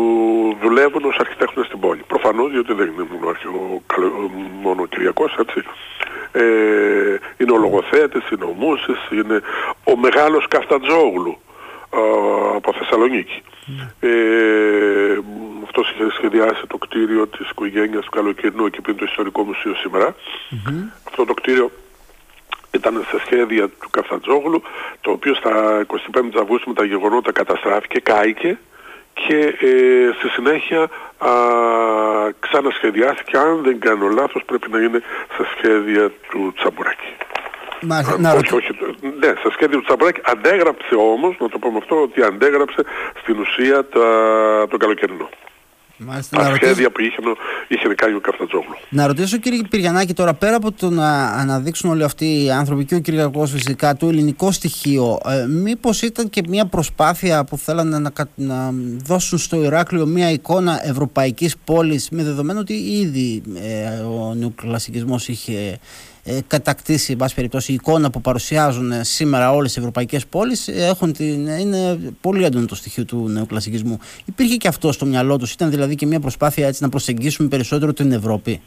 δουλεύουν 0.62 1.04
ως 1.06 1.18
αρχιτέκτονες 1.20 1.68
στην 1.68 1.80
πόλη. 1.80 2.02
Προφανώς 2.08 2.52
διότι 2.52 2.74
δεν 2.74 2.88
είναι 2.88 3.08
μόνο, 3.12 3.30
ο, 3.30 3.82
μόνο 4.62 4.82
ο 4.82 4.86
Κυριακός 4.86 5.36
έτσι. 5.40 5.64
Ε, 6.32 6.42
είναι 7.38 7.52
ο 7.52 7.58
λογοθέτης, 7.58 8.30
είναι 8.30 8.46
ο 8.46 8.54
Μούσης, 8.58 9.10
είναι 9.12 9.42
ο 9.84 9.98
μεγάλος 9.98 10.48
Καφτατζόγλου 10.48 11.38
από 12.56 12.74
Θεσσαλονίκη. 12.74 13.42
Ναι. 13.66 14.10
Ε, 14.10 15.18
αυτός 15.64 15.92
είχε 15.92 16.12
σχεδιάσει 16.12 16.68
το 16.68 16.78
κτίριο 16.78 17.28
της 17.28 17.50
οικογένειας 17.50 18.04
του 18.06 18.10
Καλοκαιρινού 18.10 18.66
εκεί 18.66 18.82
που 18.82 18.90
είναι 18.90 19.00
το 19.00 19.06
Ιστορικό 19.06 19.44
Μουσείο 19.44 19.76
Αυτό 21.08 21.26
το 21.26 21.34
κτίριο 21.34 21.72
ήταν 22.72 23.06
σε 23.10 23.20
σχέδια 23.26 23.70
του 23.70 23.90
Καφτατζόγλου 23.90 24.62
το 25.02 25.12
οποίο 25.12 25.34
στα 25.34 25.86
25 25.88 25.96
Αυγούστου 26.42 26.70
με 26.70 26.76
τα 26.76 26.86
γεγονότα 26.86 27.32
καταστράφηκε, 27.32 28.00
κάηκε 28.00 28.58
και 29.14 29.38
ε, 29.38 30.12
στη 30.18 30.28
συνέχεια 30.30 30.82
α, 31.18 31.32
ξανασχεδιάστηκε 32.40 33.38
αν 33.38 33.62
δεν 33.64 33.80
κάνω 33.80 34.08
λάθος 34.08 34.44
πρέπει 34.46 34.70
να 34.72 34.80
είναι 34.80 35.02
σε 35.36 35.48
σχέδια 35.58 36.12
του 36.30 36.54
Τσαμπουράκη. 36.56 37.16
Μάλιστα, 37.82 38.20
να 38.20 38.32
όχι, 38.32 38.54
όχι, 38.56 38.72
ναι, 39.20 39.28
σε 39.28 39.50
σχέδιο 39.52 39.78
του 39.80 39.86
Τσαμπράκη 39.86 40.22
αντέγραψε 40.24 40.96
όμως, 40.96 41.36
να 41.40 41.50
το 41.50 41.60
πούμε 41.60 41.78
αυτό, 41.78 42.02
ότι 42.02 42.24
αντέγραψε 42.24 42.84
στην 43.22 43.40
ουσία 43.40 43.86
τα, 43.90 44.08
τον 44.70 44.80
καλοκαιρινό. 44.80 45.30
Μάλιστα, 46.06 46.38
τα 46.38 46.44
σχέδια 46.44 46.68
ρωτήσω... 46.68 46.90
που 46.90 47.02
είχε, 47.02 47.22
είχε 47.68 47.94
κάνει 47.96 48.16
ο 48.16 48.20
Καφτατζόγλου. 48.20 48.76
Να 48.90 49.08
ρωτήσω 49.08 49.38
κύριε 49.38 49.62
Πυριανάκη 49.70 50.14
τώρα 50.14 50.34
πέρα 50.34 50.56
από 50.56 50.72
το 50.72 50.90
να 50.90 51.24
αναδείξουν 51.24 51.90
όλοι 51.90 52.04
αυτοί 52.04 52.44
οι 52.44 52.52
άνθρωποι 52.52 52.86
και 52.86 52.96
ο 52.96 53.00
Κυριακός 53.00 53.52
φυσικά 53.52 53.96
το 53.96 54.08
ελληνικό 54.08 54.52
στοιχείο 54.52 55.20
ε, 55.26 55.46
μήπως 55.46 56.02
ήταν 56.02 56.30
και 56.30 56.42
μια 56.48 56.66
προσπάθεια 56.66 57.44
που 57.44 57.58
θέλανε 57.58 58.00
να, 58.00 58.12
να 58.36 58.74
δώσουν 59.04 59.38
στο 59.38 59.64
Ηράκλειο 59.64 60.06
μια 60.06 60.32
εικόνα 60.32 60.80
ευρωπαϊκής 60.84 61.58
πόλης 61.58 62.10
με 62.10 62.24
δεδομένο 62.24 62.60
ότι 62.60 62.74
ήδη 62.74 63.44
ε, 63.56 64.00
ο 64.00 64.34
νεοκλασικισμός 64.34 65.28
είχε 65.28 65.54
ε, 65.54 65.80
κατακτήσει, 66.48 67.12
εν 67.12 67.18
πάση 67.18 67.36
περιπτώσει, 67.36 67.72
η 67.72 67.74
εικόνα 67.74 68.10
που 68.10 68.22
παρουσιάζουν 68.22 68.92
ε, 68.92 69.04
σήμερα 69.04 69.52
όλες 69.52 69.76
οι 69.76 69.80
ευρωπαϊκές 69.80 70.28
πόλεις 70.28 70.68
ε, 70.68 70.96
είναι 71.60 72.14
πολύ 72.22 72.44
έντονο 72.44 72.66
το 72.66 72.76
στοιχείο 72.76 73.06
του 73.06 73.28
νεοκλασικισμού. 73.30 74.00
Υπήρχε 74.26 74.56
και 74.56 74.68
αυτό 74.68 74.92
στο 74.92 75.06
μυαλό 75.06 75.38
τους, 75.38 75.54
ήταν 75.54 75.70
δηλαδή 75.70 75.96
και 75.96 76.06
μια 76.06 76.20
προσπάθεια 76.20 76.68
έτσι 76.68 76.84
να 76.84 76.90
προσεγγίσουμε 76.90 77.48
περισσότερο 77.48 77.94
την 77.94 78.12
Ευρώπη. 78.12 78.62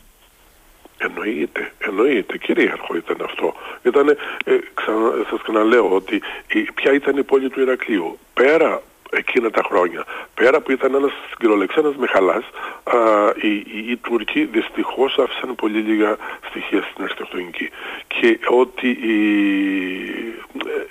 Εννοείται, 0.98 1.72
εννοείται, 1.78 2.38
κυρίαρχο 2.38 2.96
ήταν 2.96 3.16
αυτό. 3.24 3.54
Ήτανε, 3.82 4.16
ε, 4.44 4.52
ξανα, 4.74 5.10
σας 5.30 5.42
ξαναλέω 5.42 5.90
ότι 5.90 6.14
η, 6.46 6.62
ποια 6.74 6.92
ήταν 6.92 7.16
η 7.16 7.22
πόλη 7.22 7.48
του 7.48 7.60
Ηρακλείου. 7.60 8.18
Πέρα 8.34 8.82
εκείνα 9.16 9.50
τα 9.50 9.62
χρόνια. 9.66 10.04
Πέρα 10.34 10.60
που 10.60 10.72
ήταν 10.72 10.94
ένας 10.94 11.12
κυριολεξένας 11.38 11.96
Μιχαλάς, 11.96 12.44
α, 12.84 12.98
οι, 13.40 13.54
οι, 13.54 13.90
οι, 13.90 13.96
Τούρκοι 13.96 14.44
δυστυχώς 14.44 15.18
άφησαν 15.18 15.54
πολύ 15.54 15.78
λίγα 15.78 16.16
στοιχεία 16.48 16.82
στην 16.82 17.04
αρχιτεκτονική. 17.04 17.70
Και 18.06 18.38
ότι 18.46 18.88
η, 18.88 19.18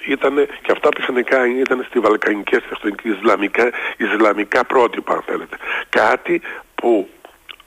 ήταν, 0.07 0.35
και 0.35 0.71
αυτά 0.71 0.89
που 0.89 1.01
είχαν 1.01 1.23
κάνει 1.23 1.59
ήταν 1.59 1.85
στη 1.89 1.99
βαλκανική 1.99 2.55
αρχιτεκτονική, 2.55 3.09
ισλαμικά, 3.09 3.71
ισλαμικά 3.97 4.65
πρότυπα 4.65 5.13
αν 5.13 5.21
θέλετε. 5.25 5.57
Κάτι 5.89 6.41
που 6.75 7.09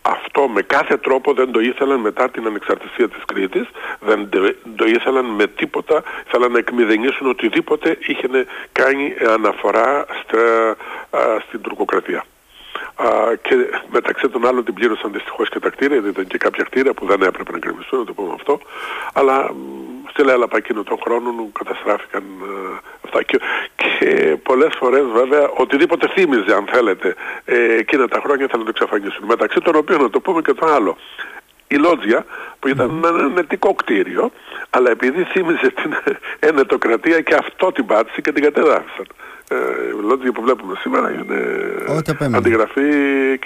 αυτό 0.07 0.49
με 0.49 0.63
κάθε 0.63 0.97
τρόπο 0.97 1.33
δεν 1.33 1.53
το 1.53 1.61
ήθελαν 1.61 2.01
μετά 2.01 2.31
την 2.31 2.47
ανεξαρτησία 2.47 3.09
της 3.09 3.25
Κρήτης, 3.25 3.69
δεν 4.01 4.29
το 4.77 4.85
ήθελαν 4.85 5.25
με 5.25 5.47
τίποτα, 5.47 6.03
ήθελαν 6.27 6.53
να 6.53 6.59
εκμηδενήσουν 6.59 7.27
οτιδήποτε 7.29 7.99
είχε 8.07 8.29
κάνει 8.73 9.15
αναφορά 9.29 10.07
στα, 10.23 10.77
στην 11.47 11.61
τουρκοκρατία. 11.61 12.25
Α, 12.95 13.09
και 13.43 13.55
μεταξύ 13.91 14.29
των 14.29 14.47
άλλων 14.47 14.65
την 14.65 14.75
πλήρωσαν 14.75 15.13
δυστυχώς 15.13 15.49
και 15.49 15.59
τα 15.61 15.71
κτίρια, 15.71 15.97
ήταν 15.97 16.27
και 16.27 16.39
κάποια 16.39 16.65
κτίρια 16.65 16.95
που 16.95 17.07
δεν 17.07 17.23
έπρεπε 17.23 17.53
να 17.53 17.59
γκρεμιστούν, 17.59 17.99
να 17.99 18.05
το 18.05 18.13
πούμε 18.13 18.33
αυτό, 18.35 18.61
αλλά 19.13 19.51
στη 20.11 20.25
Λέλαπα 20.25 20.57
εκείνο 20.57 20.83
των 20.83 20.99
χρόνων 21.05 21.53
καταστράφηκαν 21.53 22.23
ε, 22.23 23.06
αυτά 23.17 23.23
και, 23.23 23.39
και 23.77 24.37
πολλές 24.43 24.75
φορές 24.79 25.05
βέβαια 25.15 25.49
οτιδήποτε 25.57 26.09
θύμιζε 26.09 26.55
αν 26.55 26.65
θέλετε 26.73 27.15
ε, 27.45 27.75
εκείνα 27.79 28.09
τα 28.09 28.21
χρόνια 28.25 28.47
θα 28.51 28.59
το 28.59 28.65
εξαφανίσουν 28.69 29.25
μεταξύ 29.25 29.61
των 29.61 29.77
οποίων 29.77 30.03
να 30.03 30.11
το 30.11 30.21
πούμε 30.21 30.41
και 30.41 30.53
το 30.53 30.67
άλλο 30.67 30.97
η 31.69 31.77
Λότζια 31.77 32.25
που 32.59 32.69
ήταν 32.69 33.03
ένα 33.05 33.25
ενετικό 33.25 33.75
κτίριο 33.75 34.31
αλλά 34.71 34.91
επειδή 34.91 35.23
θύμιζε 35.23 35.71
την 35.71 35.93
ενετοκρατία 36.51 37.21
και 37.21 37.35
αυτό 37.35 37.73
την 37.73 37.87
πάτησε 37.87 38.21
και 38.21 38.33
την 38.33 38.43
κατεδάφισαν 38.43 39.07
ε, 39.51 39.57
Λότζια 40.09 40.33
που 40.33 40.43
βλέπουμε 40.43 40.75
σήμερα 40.81 41.11
είναι 41.11 42.37
αντιγραφή 42.37 42.91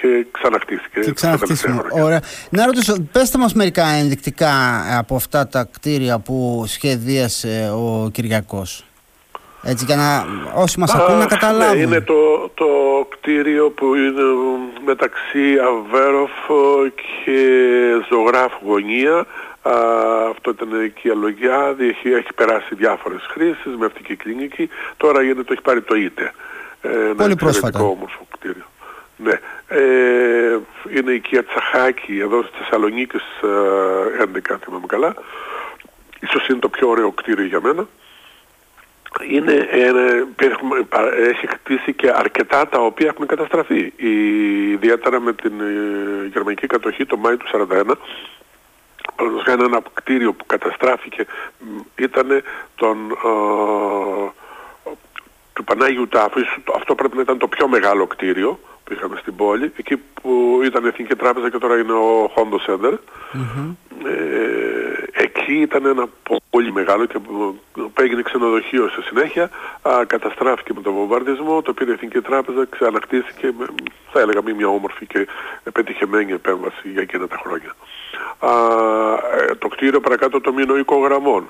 και 0.01 0.25
ξαναχτίστηκε. 0.31 0.99
Και 0.99 1.11
ξαναχτίσιμο. 1.11 1.81
Ωραία. 1.89 2.21
Να 2.49 2.65
ρωτήσω, 2.65 2.95
πέστε 3.11 3.37
μας 3.37 3.53
μερικά 3.53 3.87
ενδεικτικά 3.87 4.83
από 4.97 5.15
αυτά 5.15 5.47
τα 5.47 5.69
κτίρια 5.71 6.19
που 6.19 6.63
σχεδίασε 6.67 7.71
ο 7.75 8.09
Κυριακός. 8.09 8.85
Έτσι 9.63 9.85
για 9.85 9.95
να 9.95 10.25
όσοι 10.55 10.79
μας 10.79 10.95
ακούν 10.95 11.17
να 11.17 11.25
καταλάβουν. 11.25 11.77
Ναι, 11.77 11.83
είναι 11.83 12.01
το, 12.01 12.49
το 12.53 12.67
κτίριο 13.09 13.69
που 13.69 13.95
είναι 13.95 14.21
μεταξύ 14.85 15.57
Αβέροφ 15.67 16.31
και 17.25 17.39
Ζωγράφου 18.09 18.65
Γωνία. 18.65 19.25
Α, 19.61 19.73
αυτό 20.29 20.49
ήταν 20.49 20.69
η 21.01 21.09
αλογιά, 21.09 21.75
έχει, 21.79 22.09
έχει 22.09 22.33
περάσει 22.35 22.75
διάφορες 22.75 23.21
χρήσεις 23.31 23.75
με 23.77 23.85
αυτή 23.85 24.03
και 24.03 24.15
κλινική. 24.15 24.69
Τώρα 24.97 25.21
γίνεται, 25.21 25.43
το 25.43 25.53
έχει 25.53 25.61
πάρει 25.61 25.81
το 25.81 25.95
ΙΤΕ. 25.95 26.31
Ε, 26.81 26.89
Πολύ 27.17 27.35
πρόσφατα. 27.35 27.79
όμορφο 27.79 28.27
κτίριο. 28.31 28.65
Ναι. 29.17 29.39
Ε, 29.67 30.59
είναι 30.97 31.11
η 31.11 31.15
οικία 31.15 31.43
Τσαχάκη 31.43 32.19
εδώ 32.19 32.41
στη 32.43 32.57
Θεσσαλονίκη 32.57 33.17
11, 34.51 34.55
θυμάμαι 34.63 34.85
καλά. 34.87 35.13
Ίσως 36.19 36.47
είναι 36.47 36.59
το 36.59 36.69
πιο 36.69 36.89
ωραίο 36.89 37.11
κτίριο 37.11 37.45
για 37.45 37.59
μένα 37.61 37.87
είναι, 39.29 39.67
έχει 41.29 41.47
χτίσει 41.47 41.93
και 41.93 42.11
αρκετά 42.15 42.67
τα 42.67 42.79
οποία 42.79 43.07
έχουν 43.07 43.25
καταστραφεί. 43.25 43.93
Η, 43.95 44.11
ιδιαίτερα 44.71 45.19
με 45.19 45.33
την 45.33 45.51
ε, 45.61 46.27
γερμανική 46.31 46.67
κατοχή 46.67 47.05
το 47.05 47.17
Μάιο 47.17 47.37
του 47.37 47.67
1941 47.69 47.81
Παραδείγματος 49.15 49.65
ένα 49.65 49.81
κτίριο 49.93 50.33
που 50.33 50.45
καταστράφηκε 50.45 51.25
ήταν 51.95 52.43
τον, 52.75 52.97
ε, 53.11 54.29
του 55.53 55.63
Πανάγιου 55.63 56.07
Τάφου. 56.07 56.39
Αυτό 56.75 56.95
πρέπει 56.95 57.15
να 57.15 57.21
ήταν 57.21 57.37
το 57.37 57.47
πιο 57.47 57.67
μεγάλο 57.67 58.07
κτίριο 58.07 58.59
που 58.83 58.93
είχαμε 58.93 59.17
στην 59.17 59.35
πόλη. 59.35 59.71
Εκεί 59.77 59.97
που 59.97 60.61
ήταν 60.63 60.83
η 60.83 60.87
Εθνική 60.87 61.15
Τράπεζα 61.15 61.49
και 61.49 61.57
τώρα 61.57 61.77
είναι 61.77 61.93
ο 61.93 62.31
Hondo 62.35 62.71
Center. 62.71 62.93
Ε, 64.05 65.23
εκεί 65.23 65.53
ήταν 65.53 65.85
ένα 65.85 66.07
πολύ 66.51 66.71
μεγάλο 66.71 67.05
και 67.05 67.19
που 67.19 67.59
έγινε 67.93 68.21
ξενοδοχείο 68.21 68.87
στη 68.87 69.01
συνέχεια. 69.01 69.49
Α, 69.81 70.05
καταστράφηκε 70.07 70.71
με 70.75 70.81
τον 70.81 70.93
βομβαρδισμό, 70.93 71.61
το 71.61 71.73
πήρε 71.73 71.91
η 71.91 71.93
Εθνική 71.93 72.21
Τράπεζα, 72.21 72.67
ξανακτήθηκε 72.69 73.53
με, 73.57 73.65
θα 74.11 74.19
έλεγα 74.19 74.41
μια 74.55 74.67
όμορφη 74.67 75.05
και 75.05 75.27
πετυχεμένη 75.73 76.31
επέμβαση 76.31 76.89
για 76.93 77.01
εκείνα 77.01 77.27
τα 77.27 77.37
χρόνια. 77.43 77.75
Α, 78.39 78.51
ε, 79.37 79.55
το 79.55 79.67
κτίριο 79.67 79.99
παρακάτω 79.99 80.41
των 80.41 80.53
μηνοϊκών 80.53 81.01
γραμμών 81.03 81.49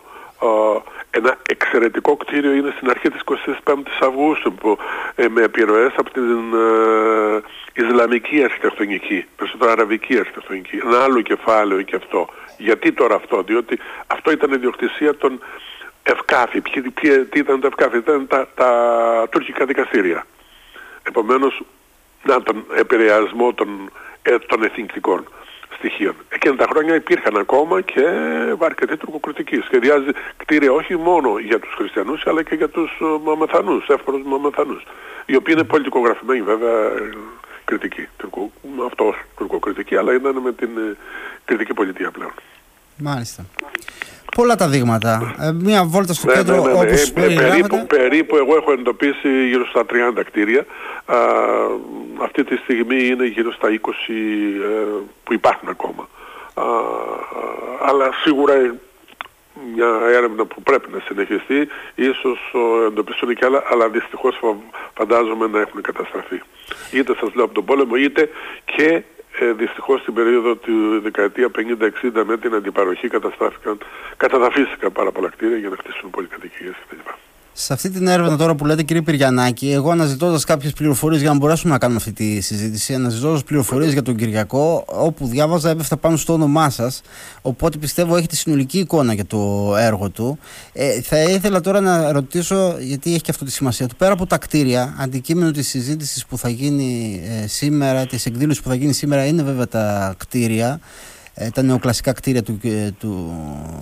ένα 1.12 1.38
εξαιρετικό 1.50 2.18
κτίριο 2.18 2.52
είναι 2.54 2.74
στην 2.76 2.90
αρχή 2.90 3.10
της 3.10 3.22
25ης 3.26 4.00
Αυγούστου 4.00 4.54
που, 4.54 4.78
ε, 5.16 5.28
με 5.28 5.42
επιρροές 5.42 5.94
από 5.96 6.10
την 6.12 6.54
ε, 6.54 7.84
Ισλαμική 7.84 8.44
αρχιτεκτονική, 8.44 9.26
περισσότερο 9.36 9.72
Αραβική 9.72 10.18
αρχιτεκτονική. 10.18 10.82
Ένα 10.86 11.04
άλλο 11.04 11.22
κεφάλαιο 11.22 11.82
και 11.82 11.96
αυτό. 11.96 12.28
Γιατί 12.62 12.92
τώρα 12.92 13.16
αυτό, 13.16 13.44
διότι 13.44 13.80
αυτό 14.08 14.32
ήταν 14.32 14.52
η 14.52 14.58
διοκτησία 14.58 15.16
των 15.16 15.40
Ευκάφη. 16.04 16.62
τι 17.30 17.40
ήταν 17.40 17.60
τα 17.60 17.68
Ευκάφη, 17.68 17.98
ήταν 17.98 18.28
τα, 18.28 18.48
τα 18.56 18.70
τουρκικά 19.32 19.66
δικαστήρια. 19.66 20.26
Επομένως 21.08 21.62
να, 22.24 22.42
τον 22.42 22.66
επηρεασμό 22.76 23.54
των, 23.54 23.92
ε, 24.22 24.38
των 24.40 24.64
εθνικών 24.64 25.28
στοιχείων. 25.78 26.16
Εκείνα 26.30 26.56
τα 26.56 26.68
χρόνια 26.70 26.96
υπήρχαν 26.96 27.38
ακόμα 27.38 27.82
και 27.82 28.06
αρκετή 28.60 28.98
τουρκοκριτική. 28.98 29.62
Σχεδιάζει 29.62 30.12
κτίρια 30.38 30.72
όχι 30.72 30.98
μόνο 30.98 31.38
για 31.38 31.60
τους 31.60 31.74
χριστιανούς 31.74 32.28
αλλά 32.28 32.44
και 32.44 32.56
για 32.56 32.70
τους 32.70 32.92
ε, 33.02 33.06
μαμεθανούς, 33.24 33.88
εύκολους 33.88 34.22
μαμεθανούς. 34.26 34.84
Οι 35.26 35.36
οποίοι 35.36 35.54
είναι 35.58 35.68
πολιτικογραφημένοι 35.68 36.42
βέβαια 36.42 36.92
κριτική. 37.78 38.08
Τουρκο, 38.18 38.52
αυτός 38.86 39.16
τουρκοκριτική 39.38 39.96
αλλά 39.96 40.14
ήταν 40.14 40.38
με 40.38 40.54
την 40.54 40.70
ε, 40.78 40.98
κριτική 41.46 41.74
πολιτεία 41.74 42.12
πλέον. 42.12 42.32
Μάλιστα. 42.98 43.46
Πολλά 44.36 44.56
τα 44.56 44.68
δείγματα. 44.68 45.36
Ε, 45.40 45.52
μία 45.52 45.84
βόλτα 45.84 46.14
στο 46.14 46.28
ναι, 46.28 46.34
κέντρο 46.34 46.56
ναι, 46.56 46.62
ναι, 46.62 46.68
ναι. 46.68 46.80
όπως 46.80 47.10
ε, 47.10 47.12
περίπου, 47.14 47.86
περίπου 47.88 48.36
εγώ 48.36 48.56
έχω 48.56 48.72
εντοπίσει 48.72 49.48
γύρω 49.48 49.66
στα 49.66 49.86
30 50.18 50.22
κτίρια. 50.26 50.66
Α, 51.06 51.18
αυτή 52.22 52.44
τη 52.44 52.56
στιγμή 52.56 53.06
είναι 53.06 53.26
γύρω 53.26 53.52
στα 53.52 53.68
20 53.70 53.74
ε, 53.74 54.14
που 55.24 55.34
υπάρχουν 55.34 55.70
ακόμα. 55.70 56.08
Α, 56.54 56.64
αλλά 57.88 58.10
σίγουρα 58.24 58.54
μια 59.76 60.00
έρευνα 60.18 60.46
που 60.46 60.62
πρέπει 60.62 60.90
να 60.92 61.00
συνεχιστεί, 61.00 61.68
ίσως 61.96 62.54
εντοπιστούν 62.88 63.36
και 63.36 63.46
άλλα, 63.46 63.64
αλλά 63.70 63.90
δυστυχώς 63.90 64.40
φαντάζομαι 64.94 65.48
να 65.48 65.60
έχουν 65.60 65.82
καταστραφεί. 65.82 66.42
Είτε 66.92 67.16
σας 67.16 67.34
λέω 67.34 67.46
από 67.46 67.54
τον 67.54 67.66
πόλεμο, 67.66 67.96
είτε 67.96 68.30
και 68.66 69.04
ε, 69.40 69.52
δυστυχώς 69.52 70.02
στην 70.02 70.14
περίοδο 70.14 70.56
του 70.56 71.02
δεκαετία 71.02 71.52
50-60 71.58 72.24
με 72.26 72.38
την 72.38 72.54
αντιπαροχή 72.54 73.08
καταστράφηκαν, 73.08 73.78
καταδαφίστηκαν 74.18 74.92
πάρα 74.92 75.12
πολλά 75.12 75.30
κτίρια 75.30 75.58
για 75.58 75.70
να 75.70 75.76
χτίσουν 75.76 76.10
πολυκατοικίες 76.10 76.74
κτλ. 76.88 77.10
Σε 77.54 77.74
αυτή 77.74 77.90
την 77.90 78.08
έρευνα 78.08 78.38
τώρα 78.38 78.56
που 78.56 78.66
λέτε 78.66 78.84
κύριε 78.84 79.02
Πυριανάκη, 79.02 79.72
εγώ 79.72 79.92
αναζητώντας 79.92 80.44
κάποιες 80.44 80.74
πληροφορίες 80.74 81.22
για 81.22 81.30
να 81.30 81.38
μπορέσουμε 81.38 81.72
να 81.72 81.78
κάνουμε 81.80 82.00
αυτή 82.00 82.12
τη 82.12 82.42
συζήτηση, 82.42 82.94
αναζητώντας 82.94 83.44
πληροφορίες 83.44 83.94
για 83.94 84.02
τον 84.02 84.16
Κυριακό, 84.16 84.84
όπου 84.88 85.28
διάβαζα 85.28 85.70
έπεφτα 85.70 85.98
πάνω 85.98 86.18
στο 86.18 86.34
όνομά 86.34 86.70
σας, 86.70 87.02
οπότε 87.42 87.78
πιστεύω 87.78 88.16
έχετε 88.16 88.36
συνολική 88.36 88.80
εικόνα 88.80 89.14
για 89.14 89.26
το 89.26 89.74
έργο 89.78 90.10
του. 90.10 90.38
Ε, 90.74 91.02
θα 91.02 91.22
ήθελα 91.22 91.62
τώρα 91.62 91.80
να 91.80 92.12
ρωτήσω, 92.12 92.76
γιατί 92.80 93.10
έχει 93.10 93.22
και 93.22 93.32
αυτό 93.32 93.46
τη 93.46 93.52
σημασία 93.52 93.88
του, 93.88 93.96
πέρα 93.96 94.14
από 94.14 94.26
τα 94.26 94.38
κτίρια, 94.38 94.96
αντικείμενο 95.00 95.52
της 95.52 95.68
συζήτησης 95.68 96.26
που 96.26 96.38
θα 96.38 96.50
γίνει 96.50 97.22
ε, 97.44 97.48
σήμερα, 97.48 98.06
της 98.06 98.26
εκδήλωσης 98.26 98.62
που 98.62 98.70
θα 98.70 98.76
γίνει 98.76 98.94
σήμερα, 98.94 99.26
είναι 99.26 99.44
βέβαια 99.44 99.68
τα 99.68 100.16
κτίρια. 100.18 100.80
Ε, 101.34 101.50
τα 101.50 101.62
νεοκλασικά 101.62 102.14
κτίρια 102.14 102.44
του, 102.44 102.60
ε, 102.64 102.92
του 103.00 103.32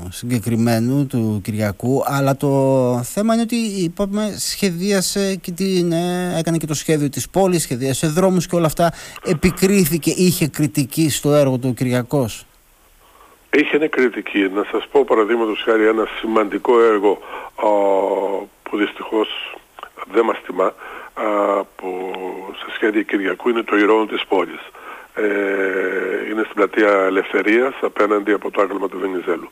συγκεκριμένου, 0.09 1.07
του 1.07 1.41
Κυριακού. 1.43 2.03
Αλλά 2.05 2.37
το 2.37 2.49
θέμα 3.03 3.33
είναι 3.33 3.41
ότι 3.41 3.55
είπαμε 3.55 4.35
σχεδίασε 4.37 5.35
και 5.35 5.51
την, 5.51 5.91
ε, 5.91 6.37
έκανε 6.37 6.57
και 6.57 6.65
το 6.65 6.73
σχέδιο 6.73 7.09
της 7.09 7.29
πόλης, 7.29 7.61
σχεδίασε 7.61 8.07
δρόμους 8.07 8.47
και 8.47 8.55
όλα 8.55 8.65
αυτά. 8.65 8.93
Επικρίθηκε, 9.25 10.09
είχε 10.09 10.47
κριτική 10.47 11.09
στο 11.09 11.33
έργο 11.33 11.57
του 11.57 11.73
Κυριακός; 11.73 12.45
Είχε 13.53 13.87
κριτική. 13.87 14.39
Να 14.39 14.63
σας 14.71 14.87
πω 14.91 15.03
παραδείγματος 15.03 15.61
χάρη 15.65 15.87
ένα 15.87 16.07
σημαντικό 16.19 16.81
έργο 16.81 17.19
που 18.63 18.77
δυστυχώς 18.77 19.27
δεν 20.11 20.25
μας 20.25 20.37
τιμά 20.45 20.73
που 21.75 22.11
σε 22.59 22.75
σχέδιο 22.75 23.01
Κυριακού 23.01 23.49
είναι 23.49 23.63
το 23.63 23.77
ηρώνο 23.77 24.05
της 24.05 24.25
πόλης. 24.27 24.61
ε, 24.61 24.78
είναι 26.29 26.43
στην 26.43 26.55
πλατεία 26.55 26.91
Ελευθερίας 26.91 27.73
απέναντι 27.81 28.31
από 28.31 28.51
το 28.51 28.61
άγαλμα 28.61 28.89
του 28.89 28.99
Βενιζέλου. 28.99 29.49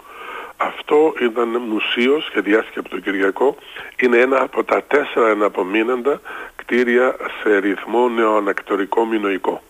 Αυτό 0.58 1.14
ήταν 1.22 1.48
μουσείο, 1.48 2.20
σχεδιάστηκε 2.20 2.80
από 2.80 2.90
τον 2.90 3.02
Κυριακό. 3.02 3.58
Είναι 4.00 4.18
ένα 4.18 4.42
από 4.42 4.64
τα 4.64 4.84
τέσσερα 4.84 5.30
εναπομείναντα 5.30 6.22
κτίρια 6.56 7.16
σε 7.42 7.58
ρυθμό 7.58 8.10
νεοανακτορικό 8.10 9.06
μηνοϊκό. 9.06 9.62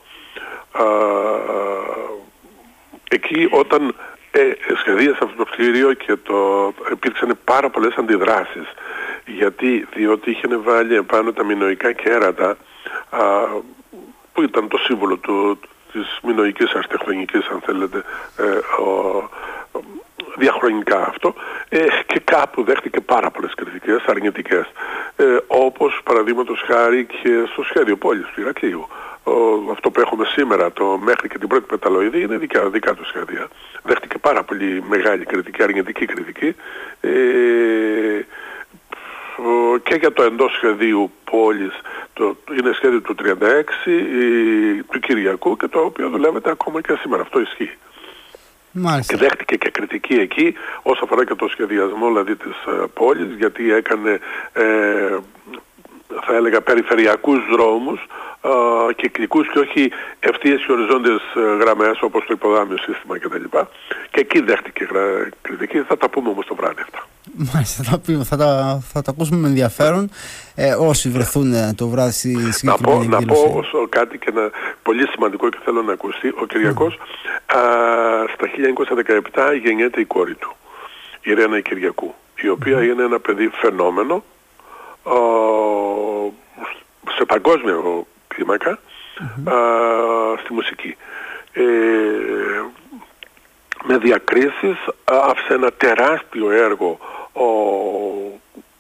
εκεί 3.10 3.48
όταν 3.52 3.96
ε, 4.32 4.52
σχεδίασε 4.80 5.20
αυτό 5.24 5.36
το 5.36 5.52
κτίριο 5.52 5.94
και 5.94 6.16
το, 6.16 6.74
υπήρξαν 6.92 7.38
πάρα 7.44 7.70
πολλές 7.70 7.96
αντιδράσεις 7.96 8.68
γιατί 9.26 9.88
διότι 9.94 10.30
είχε 10.30 10.58
βάλει 10.58 10.96
επάνω 10.96 11.34
τα 11.34 11.44
μηνοϊκά 11.44 11.92
κέρατα 11.92 12.58
α, 13.10 13.20
που 14.34 14.42
ήταν 14.42 14.68
το 14.68 14.78
σύμβολο 14.78 15.18
του, 15.18 15.60
της 15.98 16.20
μηνοϊκής 16.24 16.72
αρχιτεκτονικής 16.74 17.48
αν 17.48 17.62
θέλετε 17.66 18.04
ε, 18.38 18.82
ο, 18.82 19.30
διαχρονικά 20.38 21.08
αυτό. 21.08 21.34
Ε, 21.70 21.86
και 22.06 22.20
κάπου 22.24 22.64
δέχτηκε 22.64 23.02
πάρα 23.02 23.32
πολλές 23.32 23.54
κριτικές 23.54 24.04
αρνητικές. 24.06 24.66
Ε, 25.16 25.38
όπως 25.48 26.02
παραδείγματος 26.04 26.64
χάρη 26.68 27.06
και 27.06 27.44
στο 27.52 27.64
σχέδιο 27.64 27.98
πόλης 27.98 28.26
του 28.34 28.42
Ηρακλείου 28.42 28.88
αυτό 29.72 29.92
που 29.92 30.00
έχουμε 30.00 30.26
σήμερα 30.26 30.72
το 30.72 31.00
μέχρι 31.04 31.28
και 31.28 31.38
την 31.38 31.48
πρώτη 31.48 31.66
πεταλοειδή 31.66 32.22
είναι 32.22 32.38
δικά, 32.38 32.70
δικά 32.70 32.94
του 32.94 33.06
σχέδια. 33.06 33.48
Δέχτηκε 33.84 34.18
πάρα 34.18 34.44
πολύ 34.44 34.84
μεγάλη 34.90 35.26
κριτική 35.26 35.64
αρνητική 35.64 36.06
κριτική. 36.06 36.56
Ε, 37.02 37.10
και 39.84 39.96
για 39.96 40.14
το 40.14 40.24
εντός 40.24 40.52
σχεδίου 40.52 41.12
πόλης 41.32 41.74
το, 42.14 42.36
είναι 42.60 42.72
σχέδιο 42.74 43.02
του 43.02 43.16
36 43.24 43.26
του 44.92 45.00
Κυριακού 45.00 45.58
και 45.58 45.68
το 45.68 45.80
οποίο 45.80 46.10
δουλεύεται 46.10 46.50
ακόμα 46.52 46.82
και 46.82 46.98
σήμερα. 47.02 47.22
Αυτό 47.22 47.40
ισχύει. 47.40 47.72
Μάλιστα. 48.72 49.14
Και 49.14 49.20
δέχτηκε 49.20 49.56
και 49.56 49.70
κριτική 49.70 50.14
εκεί 50.14 50.54
όσο 50.82 51.04
αφορά 51.04 51.26
και 51.26 51.36
το 51.36 51.48
σχεδιασμό 51.48 52.08
δηλαδή 52.08 52.36
της 52.36 52.56
ε, 52.68 52.86
πόλης 52.94 53.36
γιατί 53.38 53.74
έκανε 53.74 54.20
ε, 54.54 55.18
θα 56.28 56.36
έλεγα 56.36 56.62
περιφερειακούς 56.62 57.40
δρόμους 57.52 58.00
ε, 58.42 58.94
κυκλικούς 58.94 59.52
και 59.52 59.60
όχι 59.60 59.92
ευθείες 60.20 60.66
και 60.66 60.72
οριζόντιες 60.72 61.22
ε, 61.36 61.56
γραμμές 61.62 62.02
όπως 62.02 62.26
το 62.26 62.34
υποδάμιο 62.34 62.78
σύστημα 62.78 63.20
κτλ. 63.20 63.44
Και, 63.44 63.66
και 64.12 64.20
εκεί 64.20 64.40
δέχτηκε 64.40 64.88
κριτική, 65.42 65.80
θα 65.88 65.98
τα 65.98 66.10
πούμε 66.10 66.30
όμως 66.30 66.46
το 66.46 66.56
βράδυ 66.56 66.82
αυτά. 66.82 67.08
Μάλιστα, 67.54 67.84
θα, 67.84 68.00
τα, 68.00 68.24
θα, 68.24 68.38
τα, 68.38 68.82
θα 68.94 69.02
τα 69.02 69.12
ακούσουμε 69.12 69.38
με 69.38 69.48
ενδιαφέρον 69.48 70.10
ε, 70.56 70.74
όσοι 70.74 71.10
βρεθούν 71.10 71.54
ε, 71.54 71.74
το 71.78 71.88
βράδυ 71.88 72.12
στη 72.12 72.52
συγκεκριμένη 72.52 73.08
Να 73.08 73.18
πω, 73.18 73.26
να 73.26 73.34
πω 73.34 73.54
όσο 73.58 73.88
κάτι 73.90 74.18
και 74.18 74.30
ένα 74.36 74.50
πολύ 74.84 75.08
σημαντικό 75.08 75.50
και 75.50 75.58
θέλω 75.64 75.82
να 75.82 75.94
ακουστεί. 75.94 76.28
Ο 76.28 76.46
Κυριακός 76.46 76.94
α, 77.46 77.60
στα 78.34 78.48
1917 79.54 79.60
γεννιέται 79.64 80.00
η 80.02 80.06
κόρη 80.06 80.36
του, 80.36 80.56
η 81.22 81.34
Ρένα 81.34 81.60
Κυριακού, 81.60 82.14
η 82.36 82.50
οποία 82.50 82.84
είναι 82.84 83.04
ένα 83.04 83.20
παιδί 83.20 83.50
φαινόμενο 83.62 84.14
α, 84.16 84.22
σε 87.18 87.26
παγκόσμιο 87.26 88.08
κλίμακα 88.28 88.80
στη 90.44 90.54
μουσική. 90.54 90.98
Ε, 91.52 91.64
με 93.84 93.98
διακρίσεις 93.98 94.78
άφησε 95.04 95.54
ένα 95.54 95.72
τεράστιο 95.72 96.52
έργο 96.52 96.98
ο, 97.34 97.46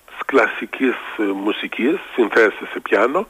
της 0.07 0.25
κλασικής 0.25 0.95
ε, 1.17 1.23
μουσικής, 1.23 1.95
συνθέσεις 2.13 2.69
σε 2.71 2.79
πιάνο 2.79 3.27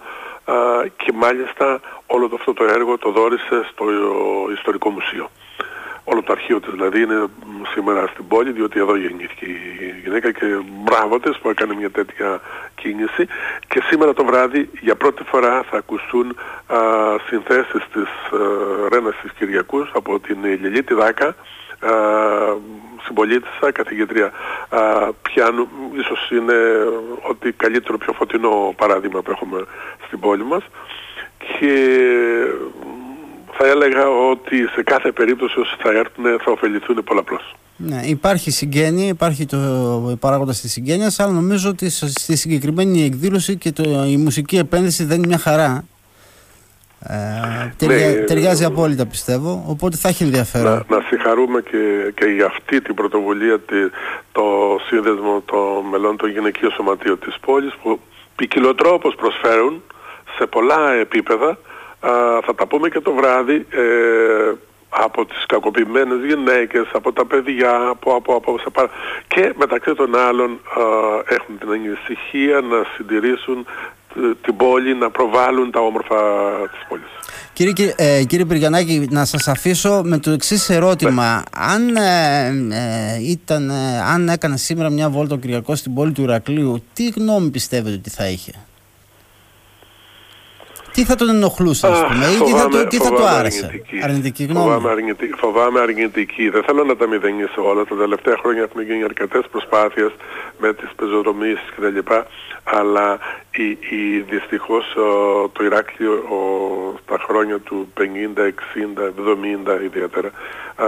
και 0.97 1.11
μάλιστα 1.13 1.79
όλο 2.07 2.29
αυτό 2.33 2.53
το 2.53 2.63
έργο 2.63 2.97
το 2.97 3.11
δόρισε 3.11 3.67
στο 3.71 3.85
Ιστορικό 4.53 4.89
Μουσείο. 4.89 5.29
Όλο 6.09 6.23
το 6.23 6.31
αρχείο 6.31 6.59
της 6.59 6.71
δηλαδή 6.71 7.01
είναι 7.01 7.25
σήμερα 7.73 8.07
στην 8.07 8.27
πόλη 8.27 8.51
διότι 8.51 8.79
εδώ 8.79 8.95
γεννήθηκε 8.95 9.45
η 9.45 9.99
γυναίκα 10.03 10.31
και 10.31 10.45
μπράβο 10.83 11.19
της 11.19 11.37
που 11.37 11.49
έκανε 11.49 11.75
μια 11.75 11.89
τέτοια 11.89 12.41
κίνηση. 12.75 13.27
Και 13.67 13.81
σήμερα 13.89 14.13
το 14.13 14.25
βράδυ 14.25 14.69
για 14.79 14.95
πρώτη 14.95 15.23
φορά 15.23 15.63
θα 15.69 15.77
ακουστούν 15.77 16.37
α, 16.67 16.77
συνθέσεις 17.27 17.83
της 17.93 18.03
α, 18.03 18.37
Ρένας 18.89 19.15
της 19.21 19.31
Κυριακούς 19.31 19.91
από 19.93 20.19
την 20.19 20.37
Λιλίτη 20.43 20.93
Δάκα 20.93 21.35
συμπολίτησα, 23.05 23.71
καθηγήτρια 23.71 24.31
πιάνου, 25.21 25.67
ίσως 25.93 26.29
είναι 26.31 26.55
ότι 27.21 27.51
καλύτερο 27.51 27.97
πιο 27.97 28.13
φωτεινό 28.13 28.73
παράδειγμα 28.77 29.21
που 29.21 29.31
έχουμε 29.31 29.65
στην 30.05 30.19
πόλη 30.19 30.43
μας. 30.43 30.63
Και 31.37 31.73
θα 33.51 33.67
έλεγα 33.67 34.09
ότι 34.31 34.67
σε 34.75 34.83
κάθε 34.83 35.11
περίπτωση 35.11 35.59
όσοι 35.59 35.75
θα 35.79 35.89
έρθουν 35.89 36.25
θα 36.43 36.51
ωφεληθούν 36.51 37.03
πολλαπλώς. 37.03 37.55
Ναι, 37.77 38.01
υπάρχει 38.05 38.51
συγγένεια, 38.51 39.07
υπάρχει 39.07 39.45
το 39.45 39.57
παράγοντα 40.19 40.51
της 40.51 40.71
συγγένειας, 40.71 41.19
αλλά 41.19 41.31
νομίζω 41.31 41.69
ότι 41.69 41.89
στη 41.89 42.35
συγκεκριμένη 42.35 43.03
εκδήλωση 43.03 43.57
και 43.57 43.71
το, 43.71 43.83
η 44.07 44.17
μουσική 44.17 44.57
επένδυση 44.57 45.03
δεν 45.03 45.17
είναι 45.17 45.27
μια 45.27 45.37
χαρά. 45.37 45.85
Ε, 46.99 47.73
ταιριά, 47.77 48.07
ναι, 48.07 48.13
ταιριάζει 48.13 48.63
απόλυτα 48.63 49.05
πιστεύω, 49.05 49.63
οπότε 49.67 49.97
θα 49.97 50.07
έχει 50.07 50.23
ενδιαφέρον. 50.23 50.85
Να, 50.89 50.95
να 50.95 51.03
συγχαρούμε 51.09 51.61
και, 51.61 52.13
και 52.15 52.25
για 52.25 52.45
αυτή 52.45 52.81
την 52.81 52.93
πρωτοβουλία 52.95 53.59
τη, 53.59 53.75
το 54.31 54.43
σύνδεσμο 54.87 55.41
των 55.45 55.85
μελών 55.91 56.17
των 56.17 56.29
γυναικείων 56.29 56.71
σωματείων 56.71 57.19
της 57.19 57.35
πόλης 57.39 57.73
που 57.81 57.99
ποικιλοτρόπως 58.35 59.15
προσφέρουν 59.15 59.83
σε 60.37 60.45
πολλά 60.45 60.91
επίπεδα 60.93 61.57
θα 62.45 62.55
τα 62.55 62.67
πούμε 62.67 62.89
και 62.89 62.99
το 62.99 63.13
βράδυ 63.13 63.65
ε, 63.69 64.53
από 64.89 65.25
τις 65.25 65.45
κακοποιημένες 65.45 66.25
γυναίκες, 66.25 66.87
από 66.93 67.13
τα 67.13 67.25
παιδιά, 67.25 67.87
από, 67.89 68.15
από, 68.15 68.35
από, 68.35 68.57
σε 68.57 68.69
και 69.27 69.53
μεταξύ 69.57 69.93
των 69.93 70.15
άλλων 70.15 70.59
έχουν 71.29 71.57
την 71.59 71.69
ανησυχία 71.69 72.61
να 72.61 72.85
συντηρήσουν 72.95 73.65
την 74.41 74.55
πόλη 74.55 74.95
να 74.95 75.09
προβάλλουν 75.09 75.71
τα 75.71 75.79
όμορφα 75.79 76.15
της 76.71 76.85
πόλης. 76.89 77.09
Κύριε, 77.53 77.93
ε, 77.95 78.23
κύριε 78.23 78.45
Πυργιανάκη, 78.45 79.07
να 79.09 79.25
σας 79.25 79.47
αφήσω 79.47 80.01
με 80.03 80.17
το 80.17 80.31
εξής 80.31 80.69
ερώτημα. 80.69 81.35
Ναι. 81.35 81.41
Αν, 81.51 81.95
ε, 81.95 82.47
ε, 82.75 83.29
ήταν, 83.29 83.69
ε, 83.69 84.01
αν 84.01 84.29
έκανε 84.29 84.57
σήμερα 84.57 84.89
μια 84.89 85.09
βόλτα 85.09 85.35
ο 85.35 85.37
Κυριακός 85.37 85.79
στην 85.79 85.93
πόλη 85.93 86.11
του 86.11 86.21
Ηρακλείου, 86.21 86.83
τι 86.93 87.09
γνώμη 87.09 87.49
πιστεύετε 87.49 87.95
ότι 87.95 88.09
θα 88.09 88.29
είχε; 88.29 88.51
Τι 90.97 91.05
θα 91.05 91.15
τον 91.15 91.29
ενοχλούσε, 91.29 91.87
ας 91.87 92.05
πούμε, 92.05 92.25
ή 92.25 92.37
τι 92.45 92.51
θα, 92.51 92.67
το, 92.67 92.87
τι 92.87 92.97
θα 92.97 93.11
του 93.11 93.23
άρεσε; 93.23 93.65
Αρνητική, 93.65 93.99
αρνητική 94.03 94.43
γνώμη. 94.43 94.65
Φοβάμαι 94.65 94.89
αρνητική, 94.89 95.33
φοβάμαι 95.37 95.79
αρνητική. 95.79 96.49
Δεν 96.49 96.63
θέλω 96.63 96.83
να 96.83 96.95
τα 96.95 97.07
μηδενίσω 97.07 97.61
όλα. 97.69 97.85
Τα 97.85 97.95
τελευταία 97.95 98.37
χρόνια 98.37 98.61
έχουν 98.61 98.81
γίνει 98.81 99.03
αρκετές 99.03 99.43
προσπάθειες 99.51 100.11
με 100.59 100.73
τις 100.73 100.89
πεζοδρομίες 100.95 101.59
κτλ. 101.75 101.97
Αλλά 102.63 103.19
η, 103.51 103.69
η, 103.69 104.19
δυστυχώς 104.29 104.85
το 105.51 105.63
Ηράκλειο 105.63 106.13
ο, 106.13 106.39
στα 107.03 107.17
χρόνια 107.27 107.59
του 107.59 107.87
50, 107.97 108.03
60, 108.03 108.49
70 109.79 109.83
ιδιαίτερα 109.83 110.27
α, 110.27 110.87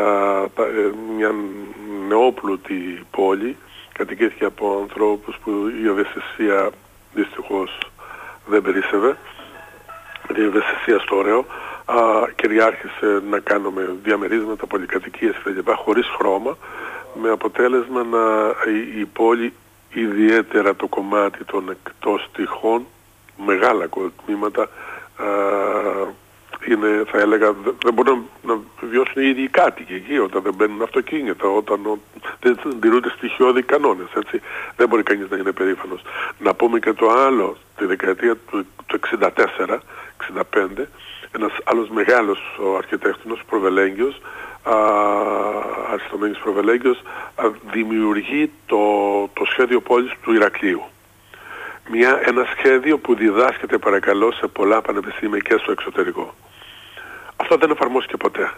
τα, 0.56 0.64
ε, 0.64 0.92
μια 1.18 1.32
νεόπλουτη 2.08 3.06
πόλη 3.12 3.56
κατοικήθηκε 3.94 4.46
από 4.46 4.78
ανθρώπους 4.82 5.36
που 5.44 5.52
η 5.84 5.88
ευαισθησία 5.88 6.70
δυστυχώς 7.14 7.78
δεν 8.46 8.62
περίσσευε 8.62 9.18
η 10.36 10.44
ευαισθησίας 10.44 11.02
στο 11.02 11.16
ωραίο 11.16 11.46
α, 11.86 11.96
κυριάρχησε 12.36 13.22
να 13.30 13.40
κάνουμε 13.40 13.96
διαμερίσματα, 14.04 14.66
πολυκατοικίες 14.66 15.36
κλπ. 15.44 15.70
χωρίς 15.76 16.08
χρώμα 16.18 16.58
με 17.22 17.30
αποτέλεσμα 17.30 18.04
να 18.04 18.54
η, 18.72 19.00
η 19.00 19.06
πόλη 19.06 19.54
ιδιαίτερα 19.94 20.76
το 20.76 20.88
κομμάτι 20.88 21.44
των 21.44 21.70
εκτός 21.70 22.30
τυχών 22.34 22.86
μεγάλα 23.46 23.90
τμήματα 24.26 24.70
είναι, 26.68 27.04
θα 27.12 27.18
έλεγα, 27.20 27.56
δεν 27.84 27.94
μπορούν 27.94 28.30
να, 28.44 28.60
βιώσουν 28.82 29.24
οι 29.24 29.28
ίδιοι 29.30 29.48
κάτοικοι 29.48 29.94
εκεί 29.94 30.18
όταν 30.18 30.42
δεν 30.42 30.54
μπαίνουν 30.54 30.82
αυτοκίνητα, 30.82 31.48
όταν 31.48 32.00
δεν 32.40 32.60
τηρούνται 32.80 33.10
στοιχειώδη 33.10 33.62
κανόνες, 33.62 34.08
έτσι. 34.16 34.42
Δεν 34.76 34.88
μπορεί 34.88 35.04
κανείς 35.04 35.30
να 35.30 35.38
είναι 35.38 35.52
περήφανος. 35.52 36.02
Να 36.40 36.54
πούμε 36.54 36.80
και 36.80 36.94
το 36.94 37.10
άλλο, 37.10 37.58
τη 37.78 37.86
δεκαετία 37.86 38.36
του, 38.36 38.66
του 38.86 39.00
64, 39.68 39.78
65, 40.20 40.88
ένας 41.32 41.52
άλλος 41.64 41.90
μεγάλος 41.90 42.40
ο 42.60 42.76
αρχιτέκτονος, 42.76 43.42
Προβελέγγιος, 43.50 44.22
Αριστομένης 45.92 46.38
Προβελέγγιος, 46.38 47.02
δημιουργεί 47.72 48.52
το, 48.66 48.78
το 49.34 49.46
σχέδιο 49.46 49.82
πόλης 49.82 50.12
του 50.22 50.34
Ηρακλείου. 50.34 50.84
Μια, 51.92 52.22
ένα 52.24 52.46
σχέδιο 52.58 52.98
που 52.98 53.16
διδάσκεται 53.16 53.78
παρακαλώ 53.78 54.32
σε 54.32 54.48
πολλά 54.48 54.82
πανεπιστήμια 54.82 55.40
και 55.40 55.58
στο 55.58 55.72
εξωτερικό. 55.72 56.34
Αυτό 57.36 57.56
δεν 57.58 57.72
εφαρμόστηκε 57.72 58.18
ποτέ. 58.18 58.52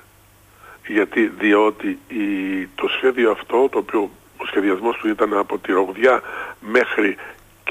Γιατί, 0.87 1.31
διότι 1.39 1.99
η, 2.07 2.65
το 2.75 2.87
σχέδιο 2.87 3.31
αυτό, 3.31 3.69
το 3.69 3.77
οποίο 3.77 4.09
ο 4.37 4.45
σχεδιασμός 4.45 4.97
του 4.97 5.07
ήταν 5.07 5.33
από 5.37 5.57
τη 5.57 5.71
Ρογδιά 5.71 6.21
μέχρι 6.59 7.17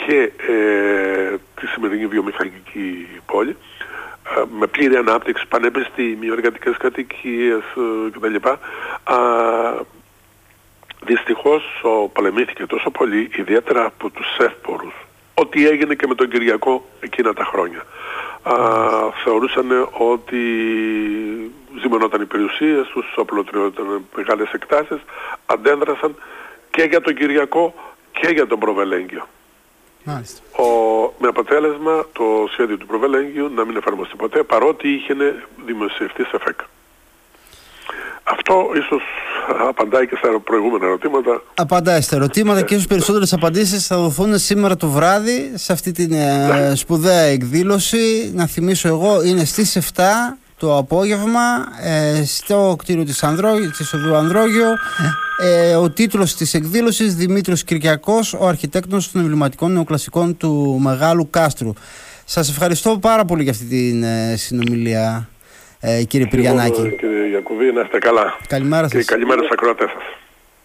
και 0.07 0.33
ε, 0.53 1.37
τη 1.61 1.67
σημερινή 1.67 2.07
βιομηχανική 2.07 3.09
πόλη, 3.27 3.57
ε, 4.37 4.43
με 4.59 4.67
πλήρη 4.67 4.97
ανάπτυξη, 4.97 5.47
πανεπιστήμιο, 5.49 6.33
εργατικές 6.33 6.77
κατοικίες 6.77 7.63
ε, 7.77 8.11
κτλ. 8.11 8.49
Δυστυχώς 11.05 11.63
ο, 11.83 12.09
πολεμήθηκε 12.09 12.67
τόσο 12.67 12.91
πολύ, 12.91 13.31
ιδιαίτερα 13.37 13.85
από 13.85 14.11
τους 14.11 14.37
εύπορους, 14.39 14.95
ότι 15.35 15.69
έγινε 15.69 15.95
και 15.95 16.07
με 16.07 16.15
τον 16.15 16.29
Κυριακό 16.29 16.85
εκείνα 17.01 17.33
τα 17.33 17.45
χρόνια. 17.45 17.85
Α, 18.43 18.55
θεωρούσαν 19.25 19.89
ότι 19.93 20.41
ζημενόταν 21.81 22.21
οι 22.21 22.25
περιουσίες 22.25 22.87
τους, 22.87 23.07
απλωτριόταν 23.17 24.05
μεγάλες 24.17 24.51
εκτάσεις, 24.53 24.99
αντέδρασαν 25.47 26.15
και 26.71 26.83
για 26.83 27.01
τον 27.01 27.15
Κυριακό 27.15 27.75
και 28.13 28.29
για 28.29 28.47
τον 28.47 28.59
Προβελέγγιο. 28.59 29.27
Ο, 30.05 30.65
με 31.19 31.29
αποτέλεσμα 31.29 32.07
το 32.13 32.25
σχέδιο 32.53 32.77
του 32.77 32.87
Προβελέγγιου 32.87 33.49
να 33.55 33.65
μην 33.65 33.77
εφαρμοστεί 33.77 34.17
ποτέ 34.17 34.43
παρότι 34.43 34.89
είχε 34.89 35.15
δημοσιευτεί 35.67 36.25
σε 36.25 36.39
ΦΕΚ. 36.41 36.61
Αυτό 38.23 38.71
ίσως 38.75 39.03
απαντάει 39.69 40.07
και 40.07 40.17
στα 40.17 40.41
προηγούμενα 40.45 40.87
ερωτήματα. 40.87 41.43
Απαντάει 41.55 42.01
στα 42.01 42.17
ερωτήματα 42.17 42.63
και 42.63 42.75
ίσως 42.75 42.87
περισσότερες 42.87 43.33
απαντήσεις 43.33 43.87
θα 43.87 43.97
δοθούν 43.97 44.39
σήμερα 44.39 44.77
το 44.77 44.89
βράδυ 44.89 45.53
σε 45.55 45.73
αυτή 45.73 45.93
την 45.93 46.13
ε, 46.13 46.47
ναι. 46.47 46.75
σπουδαία 46.75 47.23
εκδήλωση. 47.23 48.31
Να 48.35 48.47
θυμίσω 48.47 48.89
εγώ 48.89 49.23
είναι 49.23 49.45
στις 49.45 49.93
7 49.95 50.03
το 50.61 50.77
απόγευμα 50.77 51.41
ε, 51.83 52.25
στο 52.25 52.77
κτίριο 52.79 53.05
της, 53.05 53.23
Ανδρό, 53.23 53.55
της 53.77 53.93
Οδού 53.93 54.15
Ανδρόγιο 54.15 54.77
ε, 55.43 55.75
ο 55.75 55.91
τίτλος 55.91 56.35
της 56.35 56.55
εκδήλωσης 56.55 57.15
Δημήτρης 57.15 57.65
Κυριακός 57.65 58.35
ο 58.35 58.47
αρχιτέκτονος 58.47 59.11
των 59.11 59.21
εμβληματικών 59.21 59.73
νεοκλασικών 59.73 60.37
του 60.37 60.81
Μεγάλου 60.83 61.31
Κάστρου. 61.31 61.73
Σας 62.25 62.49
ευχαριστώ 62.49 62.99
πάρα 62.99 63.25
πολύ 63.25 63.43
για 63.43 63.53
αυτή 63.53 63.65
την 63.65 64.03
ε, 64.03 64.37
συνομιλία 64.37 65.29
ε, 65.81 66.03
κύριε 66.03 66.27
Πυριανάκη. 66.27 66.97
Κύριε 66.99 67.29
Γιακουβή 67.29 67.73
να 67.73 67.81
είστε 67.81 67.99
καλά. 67.99 68.37
Καλημέρα 68.49 68.89
σας. 68.89 68.99
Και 68.99 69.05
καλημέρα 69.05 69.39
στους 69.39 69.51
ακροατές 69.51 69.91
σας 69.91 70.20